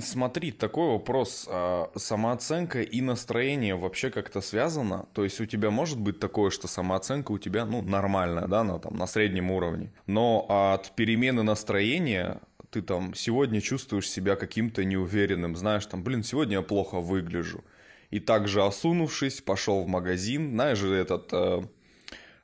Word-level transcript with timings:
Смотри, 0.00 0.52
такой 0.52 0.88
вопрос. 0.92 1.46
А 1.50 1.90
самооценка 1.96 2.82
и 2.82 3.00
настроение 3.00 3.74
вообще 3.74 4.10
как-то 4.10 4.40
связано? 4.40 5.06
То 5.12 5.24
есть 5.24 5.40
у 5.40 5.46
тебя 5.46 5.70
может 5.70 5.98
быть 5.98 6.18
такое, 6.18 6.50
что 6.50 6.68
самооценка 6.68 7.32
у 7.32 7.38
тебя, 7.38 7.64
ну, 7.64 7.82
нормальная, 7.82 8.46
да, 8.46 8.64
на, 8.64 8.78
там, 8.78 8.96
на 8.96 9.06
среднем 9.06 9.50
уровне. 9.50 9.92
Но 10.06 10.46
от 10.48 10.94
перемены 10.96 11.42
настроения 11.42 12.40
ты 12.70 12.82
там 12.82 13.14
сегодня 13.14 13.60
чувствуешь 13.60 14.10
себя 14.10 14.36
каким-то 14.36 14.84
неуверенным, 14.84 15.56
знаешь, 15.56 15.86
там, 15.86 16.02
блин, 16.02 16.22
сегодня 16.22 16.56
я 16.56 16.62
плохо 16.62 17.00
выгляжу. 17.00 17.64
И 18.10 18.20
также 18.20 18.64
осунувшись, 18.64 19.40
пошел 19.40 19.82
в 19.82 19.86
магазин, 19.86 20.52
знаешь 20.52 20.78
же 20.78 20.94
этот 20.94 21.28
э, 21.32 21.62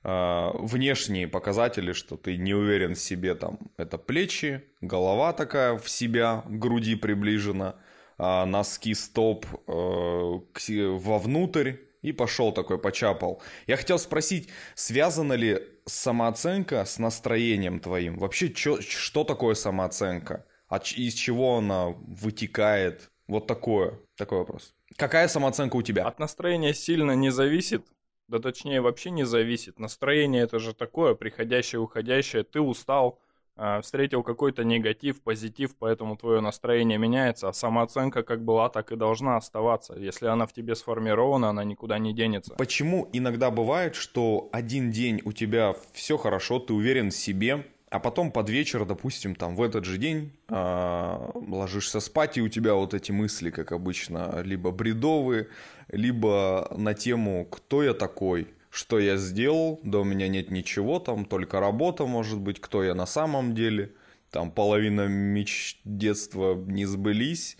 внешние 0.04 1.26
показатели, 1.26 1.94
что 1.94 2.16
ты 2.16 2.36
не 2.36 2.52
уверен 2.52 2.94
в 2.94 3.00
себе, 3.00 3.34
там, 3.34 3.58
это 3.78 3.96
плечи, 3.96 4.62
голова 4.82 5.32
такая 5.32 5.78
в 5.78 5.88
себя, 5.88 6.44
груди 6.46 6.94
приближена, 6.94 7.76
э, 8.18 8.44
носки 8.44 8.94
стоп 8.94 9.46
к, 9.66 10.60
вовнутрь, 10.68 11.76
и 12.04 12.12
пошел 12.12 12.52
такой, 12.52 12.78
почапал. 12.78 13.42
Я 13.66 13.78
хотел 13.78 13.98
спросить, 13.98 14.50
связана 14.74 15.32
ли 15.32 15.58
самооценка 15.86 16.84
с 16.84 16.98
настроением 16.98 17.80
твоим? 17.80 18.18
Вообще, 18.18 18.50
чё, 18.50 18.82
что 18.82 19.24
такое 19.24 19.54
самооценка? 19.54 20.44
От, 20.68 20.92
из 20.92 21.14
чего 21.14 21.56
она 21.56 21.86
вытекает? 21.88 23.10
Вот 23.26 23.46
такое, 23.46 23.98
такой 24.16 24.38
вопрос. 24.38 24.74
Какая 24.98 25.28
самооценка 25.28 25.76
у 25.76 25.82
тебя? 25.82 26.06
От 26.06 26.18
настроения 26.18 26.74
сильно 26.74 27.12
не 27.12 27.30
зависит. 27.30 27.86
Да 28.28 28.38
точнее 28.38 28.80
вообще 28.80 29.10
не 29.10 29.24
зависит. 29.24 29.78
Настроение 29.78 30.42
это 30.42 30.58
же 30.58 30.74
такое, 30.74 31.14
приходящее, 31.14 31.80
уходящее. 31.80 32.42
Ты 32.42 32.60
устал, 32.60 33.20
а, 33.56 33.80
встретил 33.82 34.24
какой-то 34.24 34.64
негатив, 34.64 35.22
позитив, 35.22 35.76
поэтому 35.78 36.16
твое 36.16 36.40
настроение 36.40 36.98
меняется, 36.98 37.48
а 37.48 37.52
самооценка 37.52 38.24
как 38.24 38.44
была, 38.44 38.68
так 38.68 38.90
и 38.90 38.96
должна 38.96 39.36
оставаться. 39.36 39.94
Если 39.94 40.26
она 40.26 40.46
в 40.46 40.52
тебе 40.52 40.74
сформирована, 40.74 41.50
она 41.50 41.62
никуда 41.62 41.98
не 41.98 42.12
денется. 42.12 42.54
Почему 42.56 43.08
иногда 43.12 43.52
бывает, 43.52 43.94
что 43.94 44.48
один 44.52 44.90
день 44.90 45.20
у 45.24 45.32
тебя 45.32 45.76
все 45.92 46.16
хорошо, 46.16 46.58
ты 46.58 46.72
уверен 46.72 47.10
в 47.10 47.16
себе, 47.16 47.64
а 47.94 48.00
потом 48.00 48.32
под 48.32 48.50
вечер, 48.50 48.84
допустим, 48.84 49.36
там 49.36 49.54
в 49.54 49.62
этот 49.62 49.84
же 49.84 49.98
день 49.98 50.32
э, 50.48 51.30
ложишься 51.34 52.00
спать, 52.00 52.36
и 52.36 52.42
у 52.42 52.48
тебя 52.48 52.74
вот 52.74 52.92
эти 52.92 53.12
мысли, 53.12 53.50
как 53.50 53.70
обычно, 53.70 54.42
либо 54.42 54.72
бредовые, 54.72 55.46
либо 55.86 56.74
на 56.76 56.94
тему 56.94 57.46
«кто 57.48 57.84
я 57.84 57.94
такой?», 57.94 58.48
что 58.68 58.98
я 58.98 59.16
сделал, 59.16 59.78
да 59.84 60.00
у 60.00 60.04
меня 60.04 60.26
нет 60.26 60.50
ничего, 60.50 60.98
там 60.98 61.24
только 61.24 61.60
работа, 61.60 62.04
может 62.04 62.40
быть, 62.40 62.60
кто 62.60 62.82
я 62.82 62.96
на 62.96 63.06
самом 63.06 63.54
деле, 63.54 63.92
там 64.32 64.50
половина 64.50 65.06
меч 65.06 65.80
детства 65.84 66.56
не 66.56 66.86
сбылись, 66.86 67.56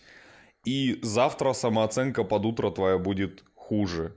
и 0.65 0.99
завтра 1.03 1.53
самооценка 1.53 2.25
под 2.25 2.45
утро 2.45 2.73
твоя 2.73 2.99
будет 2.99 3.45
хуже. 3.55 4.17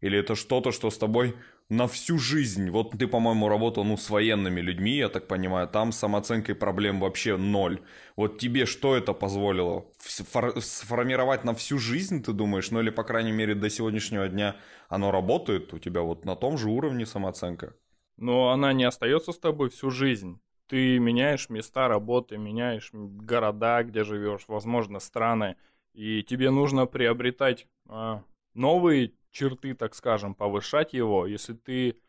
Или 0.00 0.18
это 0.18 0.34
что-то, 0.34 0.72
что 0.72 0.90
с 0.90 0.96
тобой 0.96 1.36
на 1.72 1.86
всю 1.86 2.18
жизнь. 2.18 2.68
Вот 2.70 2.90
ты, 2.90 3.06
по-моему, 3.06 3.48
работал, 3.48 3.84
ну, 3.84 3.96
с 3.96 4.10
военными 4.10 4.60
людьми, 4.60 4.96
я 4.96 5.08
так 5.08 5.26
понимаю, 5.26 5.66
там 5.68 5.90
с 5.90 5.98
самооценкой 5.98 6.54
проблем 6.54 7.00
вообще 7.00 7.38
ноль. 7.38 7.80
Вот 8.14 8.38
тебе 8.38 8.66
что 8.66 8.94
это 8.94 9.14
позволило? 9.14 9.86
Сформировать 10.60 11.44
на 11.44 11.54
всю 11.54 11.78
жизнь, 11.78 12.22
ты 12.22 12.34
думаешь? 12.34 12.70
Ну, 12.70 12.80
или, 12.80 12.90
по 12.90 13.04
крайней 13.04 13.32
мере, 13.32 13.54
до 13.54 13.70
сегодняшнего 13.70 14.28
дня 14.28 14.56
оно 14.88 15.10
работает 15.10 15.72
у 15.72 15.78
тебя 15.78 16.02
вот 16.02 16.26
на 16.26 16.36
том 16.36 16.58
же 16.58 16.68
уровне 16.68 17.06
самооценка? 17.06 17.74
Но 18.18 18.50
она 18.50 18.74
не 18.74 18.84
остается 18.84 19.32
с 19.32 19.38
тобой 19.38 19.70
всю 19.70 19.90
жизнь. 19.90 20.40
Ты 20.66 20.98
меняешь 20.98 21.48
места 21.48 21.88
работы, 21.88 22.36
меняешь 22.36 22.90
города, 22.92 23.82
где 23.82 24.04
живешь, 24.04 24.44
возможно, 24.46 25.00
страны, 25.00 25.56
и 25.94 26.22
тебе 26.22 26.50
нужно 26.50 26.84
приобретать 26.84 27.66
а, 27.88 28.22
новые 28.52 29.12
черты, 29.32 29.74
так 29.74 29.94
скажем, 29.94 30.34
повышать 30.34 30.92
его. 30.92 31.26
Если 31.26 31.54
ты 31.54 32.00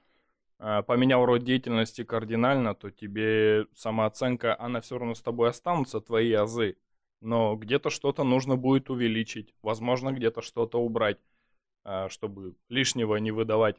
э, 0.59 0.83
поменял 0.83 1.25
род 1.25 1.43
деятельности 1.43 2.03
кардинально, 2.03 2.75
то 2.75 2.91
тебе 2.91 3.67
самооценка, 3.75 4.59
она 4.59 4.81
все 4.81 4.97
равно 4.97 5.15
с 5.15 5.21
тобой 5.21 5.49
останутся, 5.49 6.01
твои 6.01 6.31
азы. 6.33 6.77
Но 7.21 7.55
где-то 7.55 7.89
что-то 7.89 8.23
нужно 8.23 8.57
будет 8.57 8.89
увеличить, 8.89 9.55
возможно, 9.61 10.11
где-то 10.11 10.41
что-то 10.41 10.79
убрать, 10.79 11.19
э, 11.85 12.09
чтобы 12.09 12.55
лишнего 12.69 13.15
не 13.17 13.31
выдавать. 13.31 13.77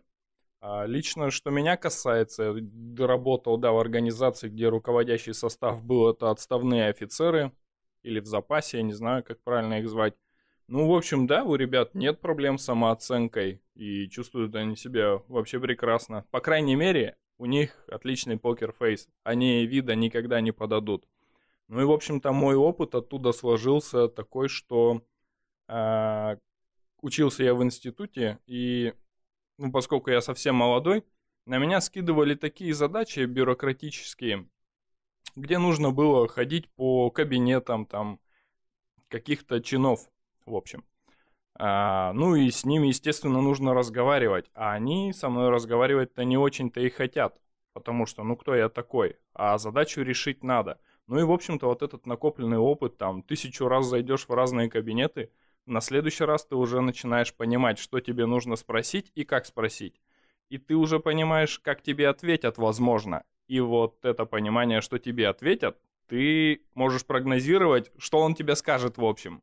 А 0.61 0.87
лично, 0.87 1.31
что 1.31 1.51
меня 1.51 1.77
касается, 1.77 2.55
работал, 2.99 3.59
да, 3.59 3.73
в 3.73 3.79
организации, 3.79 4.49
где 4.49 4.69
руководящий 4.69 5.35
состав 5.35 5.85
был, 5.85 6.09
это 6.11 6.31
отставные 6.31 6.89
офицеры, 6.89 7.53
или 8.03 8.21
в 8.21 8.27
запасе, 8.27 8.79
я 8.79 8.83
не 8.83 8.95
знаю, 8.95 9.25
как 9.25 9.43
правильно 9.43 9.81
их 9.81 9.89
звать. 9.91 10.15
Ну, 10.67 10.89
в 10.89 10.95
общем, 10.95 11.27
да, 11.27 11.45
у 11.45 11.57
ребят 11.57 11.95
нет 11.95 12.21
проблем 12.21 12.57
с 12.57 12.65
самооценкой, 12.65 13.61
и 13.75 14.09
чувствуют 14.09 14.55
они 14.55 14.77
себя 14.77 15.21
вообще 15.29 15.61
прекрасно. 15.61 16.25
По 16.31 16.41
крайней 16.41 16.75
мере, 16.75 17.17
у 17.37 17.45
них 17.45 17.85
отличный 17.89 18.39
покер-фейс, 18.39 19.09
они 19.25 19.67
вида 19.67 19.95
никогда 19.95 20.41
не 20.41 20.53
подадут. 20.53 21.07
Ну 21.69 21.83
и, 21.83 21.85
в 21.85 21.91
общем-то, 21.91 22.33
мой 22.33 22.55
опыт 22.57 22.95
оттуда 22.95 23.33
сложился 23.33 24.09
такой, 24.09 24.49
что 24.49 25.03
э, 25.69 26.37
учился 27.03 27.45
я 27.45 27.55
в 27.55 27.63
институте, 27.63 28.39
и, 28.47 28.95
ну, 29.59 29.71
поскольку 29.71 30.11
я 30.11 30.23
совсем 30.23 30.55
молодой, 30.55 31.05
на 31.45 31.59
меня 31.59 31.83
скидывали 31.83 32.35
такие 32.35 32.73
задачи 32.73 33.21
бюрократические, 33.27 34.49
где 35.37 35.59
нужно 35.59 35.91
было 35.91 36.27
ходить 36.27 36.71
по 36.71 37.11
кабинетам 37.11 37.85
там 37.85 38.19
каких-то 39.09 39.61
чинов 39.61 40.09
в 40.47 40.55
общем. 40.55 40.85
А, 41.57 42.13
ну 42.13 42.35
и 42.35 42.51
с 42.51 42.65
ними, 42.65 42.89
естественно, 42.89 43.41
нужно 43.41 43.75
разговаривать. 43.75 44.51
А 44.55 44.73
они 44.73 45.13
со 45.13 45.29
мной 45.29 45.51
разговаривать-то 45.51 46.25
не 46.25 46.37
очень-то 46.37 46.81
и 46.81 46.91
хотят. 46.91 47.39
Потому 47.73 48.07
что, 48.07 48.23
ну 48.23 48.37
кто 48.37 48.55
я 48.55 48.69
такой? 48.69 49.17
А 49.33 49.59
задачу 49.59 50.03
решить 50.03 50.43
надо. 50.45 50.79
Ну 51.07 51.19
и, 51.19 51.25
в 51.25 51.33
общем-то, 51.33 51.67
вот 51.67 51.83
этот 51.83 52.07
накопленный 52.07 52.59
опыт, 52.59 52.97
там, 52.97 53.23
тысячу 53.23 53.69
раз 53.69 53.87
зайдешь 53.87 54.27
в 54.27 54.33
разные 54.33 54.71
кабинеты, 54.71 55.31
на 55.67 55.81
следующий 55.81 56.25
раз 56.25 56.45
ты 56.45 56.57
уже 56.57 56.81
начинаешь 56.81 57.35
понимать, 57.35 57.79
что 57.79 58.01
тебе 58.01 58.27
нужно 58.27 58.57
спросить 58.57 59.11
и 59.15 59.25
как 59.25 59.47
спросить. 59.47 60.01
И 60.51 60.59
ты 60.59 60.77
уже 60.77 61.01
понимаешь, 61.01 61.59
как 61.59 61.83
тебе 61.83 62.09
ответят, 62.09 62.59
возможно. 62.59 63.25
И 63.49 63.61
вот 63.61 64.05
это 64.05 64.25
понимание, 64.25 64.81
что 64.81 64.99
тебе 64.99 65.29
ответят, 65.29 65.79
ты 66.07 66.63
можешь 66.75 67.05
прогнозировать, 67.05 67.91
что 67.99 68.21
он 68.21 68.35
тебе 68.35 68.57
скажет 68.57 68.99
в 68.99 69.05
общем. 69.05 69.43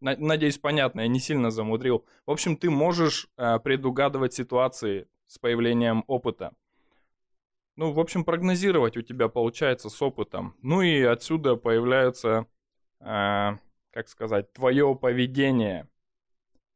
Надеюсь, 0.00 0.58
понятно, 0.58 1.00
я 1.00 1.08
не 1.08 1.20
сильно 1.20 1.50
замудрил. 1.50 2.04
В 2.26 2.30
общем, 2.30 2.56
ты 2.56 2.70
можешь 2.70 3.28
э, 3.36 3.58
предугадывать 3.58 4.34
ситуации 4.34 5.08
с 5.26 5.38
появлением 5.38 6.04
опыта. 6.06 6.52
Ну, 7.76 7.92
в 7.92 7.98
общем, 7.98 8.24
прогнозировать 8.24 8.96
у 8.96 9.02
тебя 9.02 9.28
получается 9.28 9.88
с 9.88 10.00
опытом. 10.02 10.56
Ну 10.62 10.82
и 10.82 11.02
отсюда 11.02 11.56
появляется, 11.56 12.46
э, 13.00 13.58
как 13.90 14.08
сказать, 14.08 14.52
твое 14.52 14.94
поведение. 14.94 15.88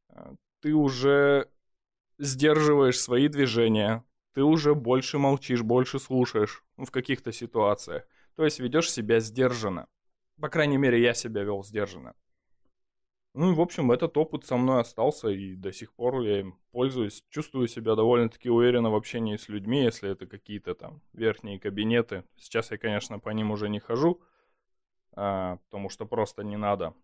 Э, 0.08 0.34
ты 0.60 0.74
уже 0.74 1.48
сдерживаешь 2.18 2.98
свои 2.98 3.28
движения, 3.28 4.04
ты 4.32 4.42
уже 4.42 4.74
больше 4.74 5.18
молчишь, 5.18 5.62
больше 5.62 5.98
слушаешь 5.98 6.64
ну, 6.76 6.84
в 6.84 6.90
каких-то 6.90 7.32
ситуациях. 7.32 8.06
То 8.34 8.44
есть 8.44 8.58
ведешь 8.58 8.90
себя 8.90 9.20
сдержанно. 9.20 9.88
По 10.40 10.48
крайней 10.48 10.76
мере, 10.76 11.00
я 11.00 11.14
себя 11.14 11.42
вел 11.42 11.64
сдержанно. 11.64 12.14
Ну, 13.40 13.54
в 13.54 13.60
общем, 13.60 13.92
этот 13.92 14.16
опыт 14.16 14.44
со 14.44 14.56
мной 14.56 14.80
остался, 14.80 15.28
и 15.28 15.54
до 15.54 15.72
сих 15.72 15.92
пор 15.92 16.22
я 16.22 16.40
им 16.40 16.58
пользуюсь. 16.72 17.22
Чувствую 17.30 17.68
себя 17.68 17.94
довольно-таки 17.94 18.50
уверенно 18.50 18.90
в 18.90 18.96
общении 18.96 19.36
с 19.36 19.48
людьми, 19.48 19.84
если 19.84 20.10
это 20.10 20.26
какие-то 20.26 20.74
там 20.74 21.00
верхние 21.12 21.60
кабинеты. 21.60 22.24
Сейчас 22.36 22.72
я, 22.72 22.78
конечно, 22.78 23.20
по 23.20 23.30
ним 23.30 23.52
уже 23.52 23.68
не 23.68 23.78
хожу, 23.78 24.20
а, 25.12 25.58
потому 25.66 25.88
что 25.88 26.04
просто 26.04 26.42
не 26.42 26.56
надо. 26.56 26.94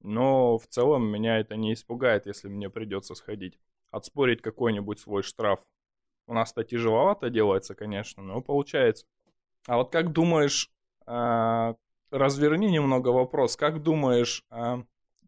Но 0.00 0.58
в 0.58 0.66
целом 0.66 1.06
меня 1.06 1.38
это 1.38 1.54
не 1.54 1.72
испугает, 1.72 2.26
если 2.26 2.48
мне 2.48 2.68
придется 2.68 3.14
сходить. 3.14 3.56
Отспорить 3.92 4.42
какой-нибудь 4.42 4.98
свой 4.98 5.22
штраф. 5.22 5.60
У 6.26 6.34
нас-то 6.34 6.64
тяжеловато 6.64 7.30
делается, 7.30 7.76
конечно, 7.76 8.24
но 8.24 8.40
получается. 8.40 9.06
А 9.68 9.76
вот 9.76 9.92
как 9.92 10.10
думаешь, 10.10 10.68
а, 11.06 11.76
разверни 12.10 12.72
немного 12.72 13.10
вопрос, 13.10 13.56
как 13.56 13.84
думаешь, 13.84 14.42
а, 14.50 14.82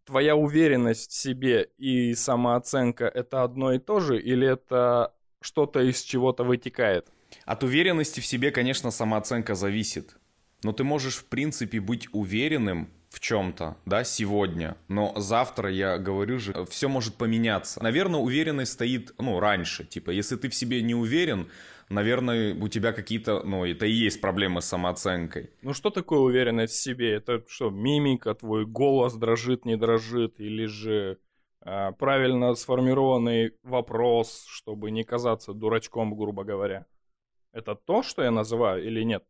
твоя 0.08 0.36
уверенность 0.36 1.10
в 1.10 1.14
себе 1.14 1.68
и 1.76 2.14
самооценка 2.14 3.04
это 3.04 3.42
одно 3.42 3.74
и 3.74 3.78
то 3.78 4.00
же, 4.00 4.18
или 4.18 4.48
это 4.48 5.12
что-то 5.42 5.80
из 5.80 6.02
чего-то 6.02 6.44
вытекает? 6.44 7.06
От 7.44 7.62
уверенности 7.62 8.20
в 8.20 8.26
себе, 8.26 8.50
конечно, 8.50 8.90
самооценка 8.90 9.54
зависит. 9.54 10.16
Но 10.62 10.72
ты 10.72 10.82
можешь, 10.82 11.16
в 11.16 11.26
принципе, 11.26 11.78
быть 11.78 12.08
уверенным 12.12 12.88
в 13.10 13.20
чем-то, 13.20 13.76
да, 13.84 14.02
сегодня, 14.04 14.76
но 14.88 15.12
завтра, 15.16 15.70
я 15.70 15.98
говорю 15.98 16.38
же, 16.38 16.66
все 16.70 16.88
может 16.88 17.14
поменяться. 17.14 17.82
Наверное, 17.82 18.20
уверенность 18.20 18.72
стоит, 18.72 19.12
ну, 19.18 19.40
раньше, 19.40 19.84
типа, 19.84 20.10
если 20.10 20.36
ты 20.36 20.48
в 20.48 20.54
себе 20.54 20.82
не 20.82 20.94
уверен, 20.94 21.48
наверное, 21.88 22.54
у 22.54 22.68
тебя 22.68 22.92
какие-то, 22.92 23.42
ну, 23.44 23.64
это 23.64 23.86
и 23.86 23.92
есть 23.92 24.20
проблемы 24.20 24.60
с 24.60 24.66
самооценкой. 24.66 25.50
Ну, 25.62 25.74
что 25.74 25.90
такое 25.90 26.20
уверенность 26.20 26.74
в 26.74 26.82
себе? 26.82 27.14
Это 27.14 27.42
что, 27.48 27.70
мимика, 27.70 28.34
твой 28.34 28.66
голос 28.66 29.14
дрожит, 29.14 29.64
не 29.64 29.76
дрожит, 29.76 30.40
или 30.40 30.66
же 30.66 31.18
э, 31.64 31.92
правильно 31.98 32.54
сформированный 32.54 33.52
вопрос, 33.62 34.44
чтобы 34.48 34.90
не 34.90 35.04
казаться 35.04 35.52
дурачком, 35.52 36.16
грубо 36.16 36.44
говоря? 36.44 36.86
Это 37.52 37.74
то, 37.74 38.02
что 38.02 38.22
я 38.22 38.30
называю, 38.30 38.84
или 38.86 39.02
нет? 39.02 39.24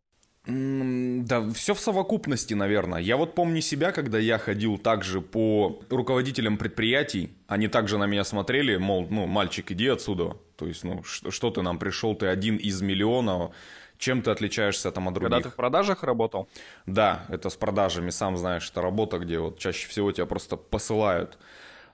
Да, 0.46 1.50
все 1.50 1.74
в 1.74 1.80
совокупности, 1.80 2.54
наверное. 2.54 3.00
Я 3.00 3.16
вот 3.16 3.34
помню 3.34 3.60
себя, 3.60 3.92
когда 3.92 4.18
я 4.18 4.38
ходил 4.38 4.78
также 4.78 5.20
по 5.20 5.82
руководителям 5.90 6.56
предприятий, 6.56 7.36
они 7.46 7.68
также 7.68 7.98
на 7.98 8.06
меня 8.06 8.24
смотрели, 8.24 8.76
мол, 8.76 9.06
ну, 9.10 9.26
мальчик, 9.26 9.70
иди 9.72 9.88
отсюда. 9.88 10.36
То 10.56 10.66
есть, 10.66 10.84
ну, 10.84 11.02
что, 11.02 11.30
что 11.30 11.50
ты 11.50 11.60
нам 11.62 11.78
пришел, 11.78 12.14
ты 12.14 12.26
один 12.28 12.56
из 12.56 12.80
миллиона, 12.80 13.50
чем 13.98 14.22
ты 14.22 14.30
отличаешься 14.30 14.90
там 14.90 15.08
от 15.08 15.14
других? 15.14 15.30
Когда 15.30 15.48
ты 15.48 15.52
в 15.52 15.56
продажах 15.56 16.02
работал? 16.02 16.48
Да, 16.86 17.26
это 17.28 17.50
с 17.50 17.56
продажами, 17.56 18.10
сам 18.10 18.38
знаешь, 18.38 18.70
это 18.70 18.80
работа, 18.80 19.18
где 19.18 19.38
вот 19.38 19.58
чаще 19.58 19.88
всего 19.88 20.12
тебя 20.12 20.26
просто 20.26 20.56
посылают. 20.56 21.38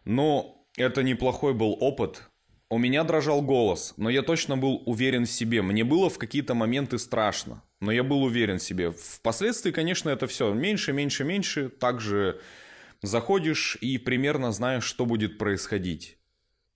Но 0.05 0.65
это 0.77 1.03
неплохой 1.03 1.55
был 1.55 1.77
опыт, 1.81 2.23
у 2.71 2.79
меня 2.79 3.05
дрожал 3.05 3.43
голос, 3.43 3.95
но 3.97 4.11
я 4.11 4.23
точно 4.23 4.57
был 4.57 4.83
уверен 4.87 5.27
в 5.27 5.31
себе. 5.31 5.63
Мне 5.63 5.85
было 5.85 6.11
в 6.11 6.19
какие-то 6.19 6.55
моменты 6.55 6.99
страшно, 6.99 7.63
но 7.85 7.93
я 7.93 8.03
был 8.03 8.23
уверен 8.23 8.59
в 8.59 8.63
себе. 8.63 8.91
Впоследствии, 8.91 9.71
конечно, 9.71 10.11
это 10.11 10.27
все 10.27 10.53
меньше, 10.53 10.93
меньше, 10.93 11.25
меньше. 11.25 11.69
Также 11.69 12.41
заходишь 13.03 13.77
и 13.81 13.99
примерно 13.99 14.53
знаешь, 14.53 14.85
что 14.85 15.07
будет 15.07 15.39
происходить. 15.39 16.19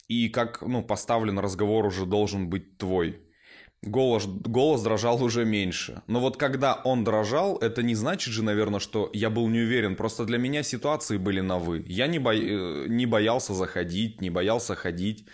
И 0.09 0.29
как 0.29 0.63
ну, 0.63 0.83
поставлен 0.83 1.39
разговор 1.39 1.87
уже 1.87 2.07
должен 2.07 2.49
быть 2.49 2.79
твой. 2.79 3.21
Голос, 3.83 4.27
голос 4.27 4.83
дрожал 4.83 5.23
уже 5.23 5.45
меньше. 5.45 6.03
Но 6.09 6.21
вот 6.21 6.37
когда 6.37 6.75
он 6.75 7.05
дрожал, 7.05 7.59
это 7.59 7.83
не 7.83 7.95
значит 7.95 8.33
же, 8.33 8.43
наверное, 8.43 8.81
что 8.81 9.09
я 9.13 9.31
был 9.31 9.47
не 9.49 9.61
уверен. 9.61 9.95
Просто 9.95 10.25
для 10.25 10.39
меня 10.39 10.63
ситуации 10.63 11.17
были 11.17 11.41
на. 11.41 11.61
Я 11.87 12.09
не, 12.09 12.19
бо... 12.19 12.35
Э, 12.35 12.87
не 12.89 13.07
боялся 13.07 13.55
заходить, 13.55 14.21
не 14.21 14.31
боялся 14.31 14.75
ходить. 14.75 15.27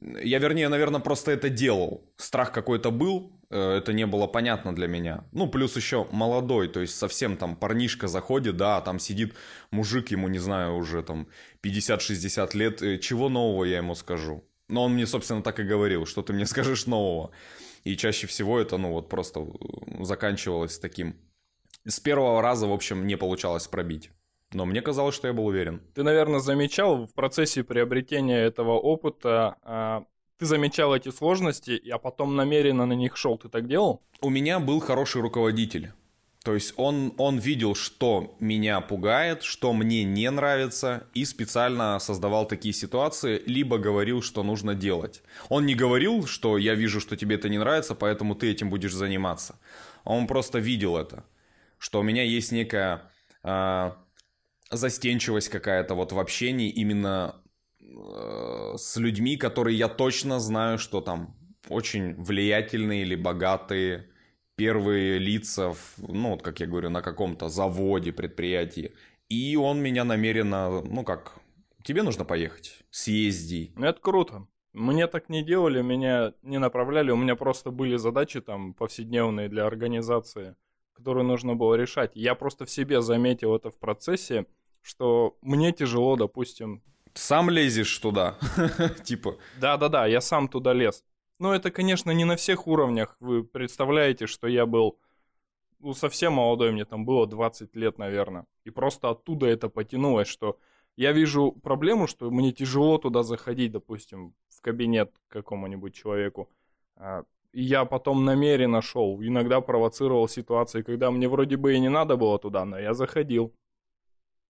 Я, 0.00 0.38
вернее, 0.38 0.68
наверное, 0.68 1.00
просто 1.00 1.30
это 1.30 1.50
делал. 1.50 2.04
Страх 2.16 2.52
какой-то 2.52 2.90
был, 2.90 3.37
это 3.56 3.92
не 3.92 4.06
было 4.06 4.26
понятно 4.26 4.74
для 4.74 4.86
меня. 4.86 5.24
Ну, 5.32 5.48
плюс 5.48 5.76
еще 5.76 6.06
молодой, 6.12 6.68
то 6.68 6.80
есть 6.80 6.96
совсем 6.96 7.36
там 7.36 7.56
парнишка 7.56 8.06
заходит, 8.06 8.56
да, 8.56 8.76
а 8.76 8.80
там 8.80 8.98
сидит 8.98 9.34
мужик, 9.70 10.10
ему, 10.10 10.28
не 10.28 10.38
знаю, 10.38 10.76
уже 10.76 11.02
там 11.02 11.28
50-60 11.62 12.56
лет, 12.56 12.82
э, 12.82 12.98
чего 12.98 13.28
нового 13.28 13.64
я 13.64 13.78
ему 13.78 13.94
скажу? 13.94 14.44
Но 14.68 14.84
он 14.84 14.92
мне, 14.92 15.06
собственно, 15.06 15.42
так 15.42 15.60
и 15.60 15.62
говорил, 15.62 16.04
что 16.04 16.22
ты 16.22 16.32
мне 16.32 16.46
скажешь 16.46 16.86
нового. 16.86 17.30
И 17.84 17.96
чаще 17.96 18.26
всего 18.26 18.58
это, 18.58 18.76
ну, 18.76 18.92
вот 18.92 19.08
просто 19.08 19.40
э, 19.40 20.04
заканчивалось 20.04 20.78
таким. 20.78 21.16
С 21.86 22.00
первого 22.00 22.42
раза, 22.42 22.66
в 22.66 22.72
общем, 22.72 23.06
не 23.06 23.16
получалось 23.16 23.66
пробить. 23.66 24.10
Но 24.52 24.64
мне 24.66 24.82
казалось, 24.82 25.14
что 25.14 25.28
я 25.28 25.34
был 25.34 25.46
уверен. 25.46 25.82
Ты, 25.94 26.02
наверное, 26.02 26.40
замечал 26.40 27.06
в 27.06 27.14
процессе 27.14 27.64
приобретения 27.64 28.38
этого 28.38 28.72
опыта, 28.72 29.56
а, 29.62 30.04
ты 30.38 30.46
замечал 30.46 30.94
эти 30.94 31.10
сложности, 31.10 31.80
а 31.90 31.98
потом 31.98 32.36
намеренно 32.36 32.86
на 32.86 32.92
них 32.94 33.16
шел. 33.16 33.38
Ты 33.38 33.48
так 33.48 33.66
делал? 33.66 34.02
У 34.20 34.30
меня 34.30 34.60
был 34.60 34.80
хороший 34.80 35.20
руководитель. 35.20 35.92
То 36.44 36.54
есть 36.54 36.72
он, 36.76 37.12
он 37.18 37.38
видел, 37.38 37.74
что 37.74 38.36
меня 38.38 38.80
пугает, 38.80 39.42
что 39.42 39.72
мне 39.72 40.04
не 40.04 40.30
нравится, 40.30 41.06
и 41.12 41.24
специально 41.24 41.98
создавал 41.98 42.46
такие 42.46 42.72
ситуации, 42.72 43.42
либо 43.44 43.76
говорил, 43.76 44.22
что 44.22 44.42
нужно 44.42 44.74
делать. 44.74 45.22
Он 45.48 45.66
не 45.66 45.74
говорил, 45.74 46.26
что 46.26 46.56
я 46.56 46.74
вижу, 46.74 47.00
что 47.00 47.16
тебе 47.16 47.34
это 47.34 47.48
не 47.48 47.58
нравится, 47.58 47.94
поэтому 47.94 48.34
ты 48.34 48.50
этим 48.50 48.70
будешь 48.70 48.94
заниматься. 48.94 49.58
Он 50.04 50.26
просто 50.26 50.58
видел 50.60 50.96
это, 50.96 51.24
что 51.76 52.00
у 52.00 52.02
меня 52.02 52.22
есть 52.22 52.52
некая 52.52 53.02
а, 53.42 53.98
застенчивость 54.70 55.48
какая-то 55.48 55.94
вот 55.94 56.12
в 56.12 56.18
общении 56.18 56.70
именно 56.70 57.34
э, 57.44 57.47
с 58.76 58.96
людьми, 58.96 59.36
которые 59.36 59.76
я 59.76 59.88
точно 59.88 60.40
знаю, 60.40 60.78
что 60.78 61.00
там 61.00 61.34
очень 61.68 62.14
влиятельные 62.14 63.02
или 63.02 63.14
богатые 63.14 64.10
первые 64.56 65.18
лица, 65.18 65.72
в, 65.72 65.94
ну, 65.98 66.30
вот 66.30 66.42
как 66.42 66.60
я 66.60 66.66
говорю, 66.66 66.90
на 66.90 67.00
каком-то 67.00 67.48
заводе, 67.48 68.12
предприятии. 68.12 68.92
И 69.28 69.56
он 69.56 69.80
меня 69.80 70.04
намеренно, 70.04 70.82
ну 70.82 71.04
как, 71.04 71.38
тебе 71.84 72.02
нужно 72.02 72.24
поехать, 72.24 72.84
съезди. 72.90 73.72
Ну, 73.76 73.86
это 73.86 74.00
круто. 74.00 74.46
Мне 74.72 75.06
так 75.06 75.28
не 75.28 75.42
делали, 75.42 75.80
меня 75.80 76.34
не 76.42 76.58
направляли, 76.58 77.10
у 77.10 77.16
меня 77.16 77.36
просто 77.36 77.70
были 77.70 77.96
задачи 77.96 78.40
там 78.40 78.74
повседневные 78.74 79.48
для 79.48 79.64
организации, 79.64 80.56
которые 80.92 81.24
нужно 81.24 81.54
было 81.54 81.74
решать. 81.74 82.12
Я 82.14 82.34
просто 82.34 82.64
в 82.64 82.70
себе 82.70 83.00
заметил 83.00 83.54
это 83.54 83.70
в 83.70 83.78
процессе, 83.78 84.46
что 84.82 85.38
мне 85.42 85.72
тяжело, 85.72 86.16
допустим... 86.16 86.82
Сам 87.18 87.50
лезешь 87.50 87.98
туда, 87.98 88.36
типа. 89.04 89.36
Да-да-да, 89.60 90.06
я 90.06 90.20
сам 90.20 90.46
туда 90.48 90.72
лез. 90.72 91.04
Но 91.40 91.52
это, 91.52 91.72
конечно, 91.72 92.12
не 92.12 92.24
на 92.24 92.36
всех 92.36 92.68
уровнях. 92.68 93.16
Вы 93.18 93.42
представляете, 93.42 94.28
что 94.28 94.46
я 94.46 94.66
был 94.66 95.00
ну, 95.80 95.94
совсем 95.94 96.34
молодой, 96.34 96.70
мне 96.70 96.84
там 96.84 97.04
было 97.04 97.26
20 97.26 97.74
лет, 97.74 97.98
наверное. 97.98 98.46
И 98.64 98.70
просто 98.70 99.10
оттуда 99.10 99.46
это 99.46 99.68
потянулось, 99.68 100.28
что 100.28 100.58
я 100.96 101.10
вижу 101.10 101.50
проблему, 101.50 102.06
что 102.06 102.30
мне 102.30 102.52
тяжело 102.52 102.98
туда 102.98 103.24
заходить, 103.24 103.72
допустим, 103.72 104.32
в 104.48 104.60
кабинет 104.60 105.10
какому-нибудь 105.28 105.94
человеку. 105.94 106.48
А, 106.96 107.24
и 107.52 107.62
я 107.62 107.84
потом 107.84 108.24
намеренно 108.24 108.80
шел, 108.80 109.20
иногда 109.20 109.60
провоцировал 109.60 110.28
ситуации, 110.28 110.82
когда 110.82 111.10
мне 111.10 111.28
вроде 111.28 111.56
бы 111.56 111.74
и 111.74 111.80
не 111.80 111.90
надо 111.90 112.16
было 112.16 112.38
туда, 112.38 112.64
но 112.64 112.78
я 112.78 112.94
заходил. 112.94 113.52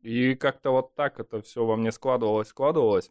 И 0.00 0.34
как-то 0.34 0.70
вот 0.70 0.94
так 0.94 1.18
это 1.18 1.42
все 1.42 1.64
во 1.64 1.76
мне 1.76 1.92
складывалось, 1.92 2.48
складывалось. 2.48 3.10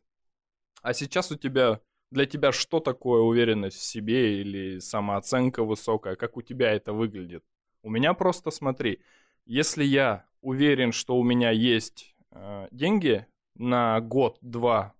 А 0.81 0.93
сейчас 0.93 1.31
у 1.31 1.35
тебя, 1.35 1.81
для 2.11 2.25
тебя 2.25 2.51
что 2.51 2.79
такое 2.79 3.21
уверенность 3.21 3.77
в 3.77 3.83
себе 3.83 4.41
или 4.41 4.79
самооценка 4.79 5.63
высокая? 5.63 6.15
Как 6.15 6.37
у 6.37 6.41
тебя 6.41 6.71
это 6.71 6.93
выглядит? 6.93 7.43
У 7.83 7.89
меня 7.89 8.13
просто 8.13 8.51
смотри, 8.51 9.01
если 9.45 9.83
я 9.83 10.25
уверен, 10.41 10.91
что 10.91 11.17
у 11.17 11.23
меня 11.23 11.51
есть 11.51 12.15
э, 12.31 12.67
деньги 12.71 13.25
на 13.55 13.99
год-два, 14.01 14.93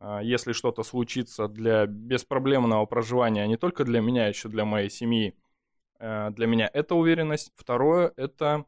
э, 0.00 0.20
если 0.22 0.52
что-то 0.52 0.82
случится 0.82 1.48
для 1.48 1.86
беспроблемного 1.86 2.86
проживания, 2.86 3.46
не 3.46 3.56
только 3.56 3.84
для 3.84 4.00
меня, 4.00 4.28
еще 4.28 4.48
для 4.48 4.64
моей 4.64 4.90
семьи, 4.90 5.34
э, 5.98 6.30
для 6.30 6.46
меня 6.46 6.70
это 6.72 6.94
уверенность. 6.94 7.52
Второе 7.56 8.12
это 8.16 8.66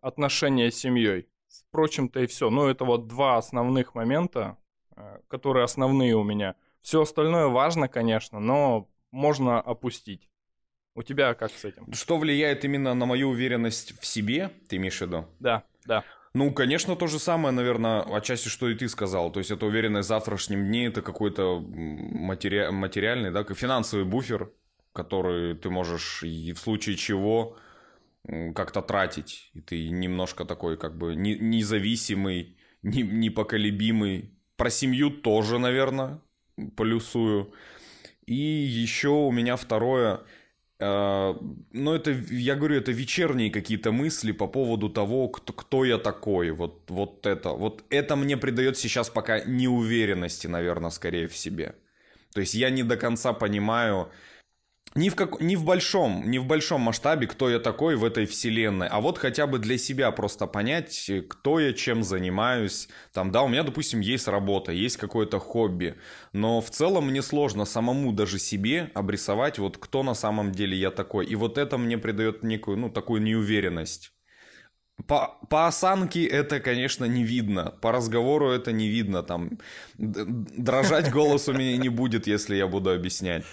отношения 0.00 0.70
с 0.70 0.76
семьей. 0.76 1.28
Впрочем-то 1.68 2.20
и 2.20 2.26
все. 2.26 2.50
Ну, 2.50 2.66
это 2.66 2.84
вот 2.84 3.06
два 3.06 3.36
основных 3.36 3.94
момента, 3.94 4.56
э, 4.96 5.18
которые 5.28 5.64
основные 5.64 6.16
у 6.16 6.22
меня. 6.22 6.54
Все 6.80 7.02
остальное 7.02 7.46
важно, 7.46 7.88
конечно, 7.88 8.40
но 8.40 8.88
можно 9.10 9.60
опустить. 9.60 10.28
У 10.94 11.02
тебя 11.02 11.34
как 11.34 11.50
с 11.52 11.64
этим? 11.64 11.92
Что 11.92 12.18
влияет 12.18 12.64
именно 12.64 12.94
на 12.94 13.06
мою 13.06 13.30
уверенность 13.30 13.98
в 14.00 14.06
себе, 14.06 14.50
ты 14.68 14.76
имеешь 14.76 14.98
в 14.98 15.02
виду? 15.02 15.26
Да, 15.40 15.64
да. 15.86 16.04
Ну, 16.34 16.50
конечно, 16.52 16.96
то 16.96 17.06
же 17.06 17.18
самое, 17.18 17.54
наверное, 17.54 18.00
отчасти, 18.00 18.48
что 18.48 18.68
и 18.68 18.74
ты 18.74 18.88
сказал. 18.88 19.30
То 19.30 19.40
есть 19.40 19.50
это 19.50 19.66
уверенность 19.66 20.06
в 20.06 20.08
завтрашнем 20.08 20.66
дне, 20.66 20.86
это 20.86 21.02
какой-то 21.02 21.60
матери... 21.60 22.70
материальный, 22.70 23.30
да, 23.30 23.44
финансовый 23.44 24.04
буфер, 24.04 24.50
который 24.92 25.54
ты 25.54 25.68
можешь 25.68 26.22
и 26.22 26.52
в 26.52 26.58
случае 26.58 26.96
чего 26.96 27.56
как-то 28.26 28.82
тратить. 28.82 29.50
И 29.54 29.60
ты 29.60 29.88
немножко 29.88 30.44
такой 30.44 30.76
как 30.76 30.96
бы 30.96 31.14
независимый, 31.14 32.56
не, 32.82 33.02
непоколебимый. 33.02 34.38
Про 34.56 34.70
семью 34.70 35.10
тоже, 35.10 35.58
наверное, 35.58 36.20
плюсую. 36.76 37.52
И 38.26 38.34
еще 38.34 39.08
у 39.08 39.32
меня 39.32 39.56
второе, 39.56 40.20
э, 40.78 41.34
ну 41.72 41.94
это, 41.94 42.12
я 42.30 42.54
говорю, 42.54 42.76
это 42.76 42.92
вечерние 42.92 43.50
какие-то 43.50 43.90
мысли 43.90 44.30
по 44.30 44.46
поводу 44.46 44.88
того, 44.88 45.28
кто, 45.28 45.52
кто 45.52 45.84
я 45.84 45.98
такой. 45.98 46.52
Вот, 46.52 46.84
вот 46.90 47.26
это. 47.26 47.50
Вот 47.50 47.84
это 47.90 48.14
мне 48.14 48.36
придает 48.36 48.78
сейчас 48.78 49.10
пока 49.10 49.40
неуверенности, 49.40 50.46
наверное, 50.46 50.90
скорее 50.90 51.26
в 51.26 51.36
себе. 51.36 51.74
То 52.32 52.40
есть 52.40 52.54
я 52.54 52.70
не 52.70 52.84
до 52.84 52.96
конца 52.96 53.32
понимаю, 53.32 54.10
не 54.94 55.08
в, 55.08 55.16
как, 55.16 55.40
не 55.40 55.56
в 55.56 55.64
большом, 55.64 56.30
не 56.30 56.38
в 56.38 56.44
большом 56.44 56.82
масштабе, 56.82 57.26
кто 57.26 57.48
я 57.48 57.58
такой 57.58 57.96
в 57.96 58.04
этой 58.04 58.26
вселенной, 58.26 58.88
а 58.88 59.00
вот 59.00 59.18
хотя 59.18 59.46
бы 59.46 59.58
для 59.58 59.78
себя 59.78 60.10
просто 60.10 60.46
понять, 60.46 61.10
кто 61.28 61.60
я, 61.60 61.72
чем 61.72 62.02
занимаюсь. 62.02 62.88
Там, 63.12 63.30
да, 63.30 63.42
у 63.42 63.48
меня, 63.48 63.62
допустим, 63.62 64.00
есть 64.00 64.28
работа, 64.28 64.72
есть 64.72 64.98
какое-то 64.98 65.38
хобби, 65.38 65.96
но 66.32 66.60
в 66.60 66.70
целом 66.70 67.06
мне 67.08 67.22
сложно 67.22 67.64
самому 67.64 68.12
даже 68.12 68.38
себе 68.38 68.90
обрисовать, 68.94 69.58
вот 69.58 69.78
кто 69.78 70.02
на 70.02 70.14
самом 70.14 70.52
деле 70.52 70.76
я 70.76 70.90
такой. 70.90 71.26
И 71.26 71.36
вот 71.36 71.56
это 71.58 71.78
мне 71.78 71.96
придает 71.96 72.42
некую, 72.42 72.76
ну, 72.76 72.90
такую 72.90 73.22
неуверенность. 73.22 74.12
по, 75.06 75.38
по 75.50 75.66
осанке 75.66 76.26
это, 76.26 76.60
конечно, 76.60 77.04
не 77.06 77.24
видно. 77.24 77.72
По 77.80 77.92
разговору 77.92 78.50
это 78.50 78.72
не 78.72 78.88
видно. 78.88 79.22
Там 79.22 79.58
дрожать 79.98 81.10
голос 81.12 81.48
у 81.48 81.52
меня 81.52 81.76
не 81.78 81.88
будет, 81.88 82.26
если 82.26 82.56
я 82.56 82.66
буду 82.66 82.90
объяснять. 82.90 83.44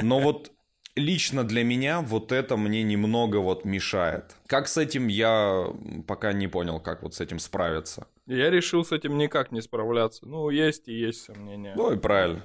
Но 0.00 0.20
вот 0.20 0.52
лично 0.96 1.44
для 1.44 1.64
меня 1.64 2.00
вот 2.00 2.32
это 2.32 2.56
мне 2.56 2.82
немного 2.82 3.36
вот 3.36 3.64
мешает. 3.64 4.36
Как 4.46 4.68
с 4.68 4.76
этим 4.76 5.08
я 5.08 5.66
пока 6.06 6.32
не 6.32 6.48
понял, 6.48 6.80
как 6.80 7.02
вот 7.02 7.14
с 7.14 7.20
этим 7.20 7.38
справиться. 7.38 8.06
Я 8.26 8.50
решил 8.50 8.84
с 8.84 8.92
этим 8.92 9.18
никак 9.18 9.52
не 9.52 9.60
справляться. 9.60 10.26
Ну, 10.26 10.50
есть 10.50 10.88
и 10.88 10.92
есть 10.92 11.22
сомнения. 11.22 11.74
Ну 11.76 11.92
и 11.92 11.98
правильно. 11.98 12.42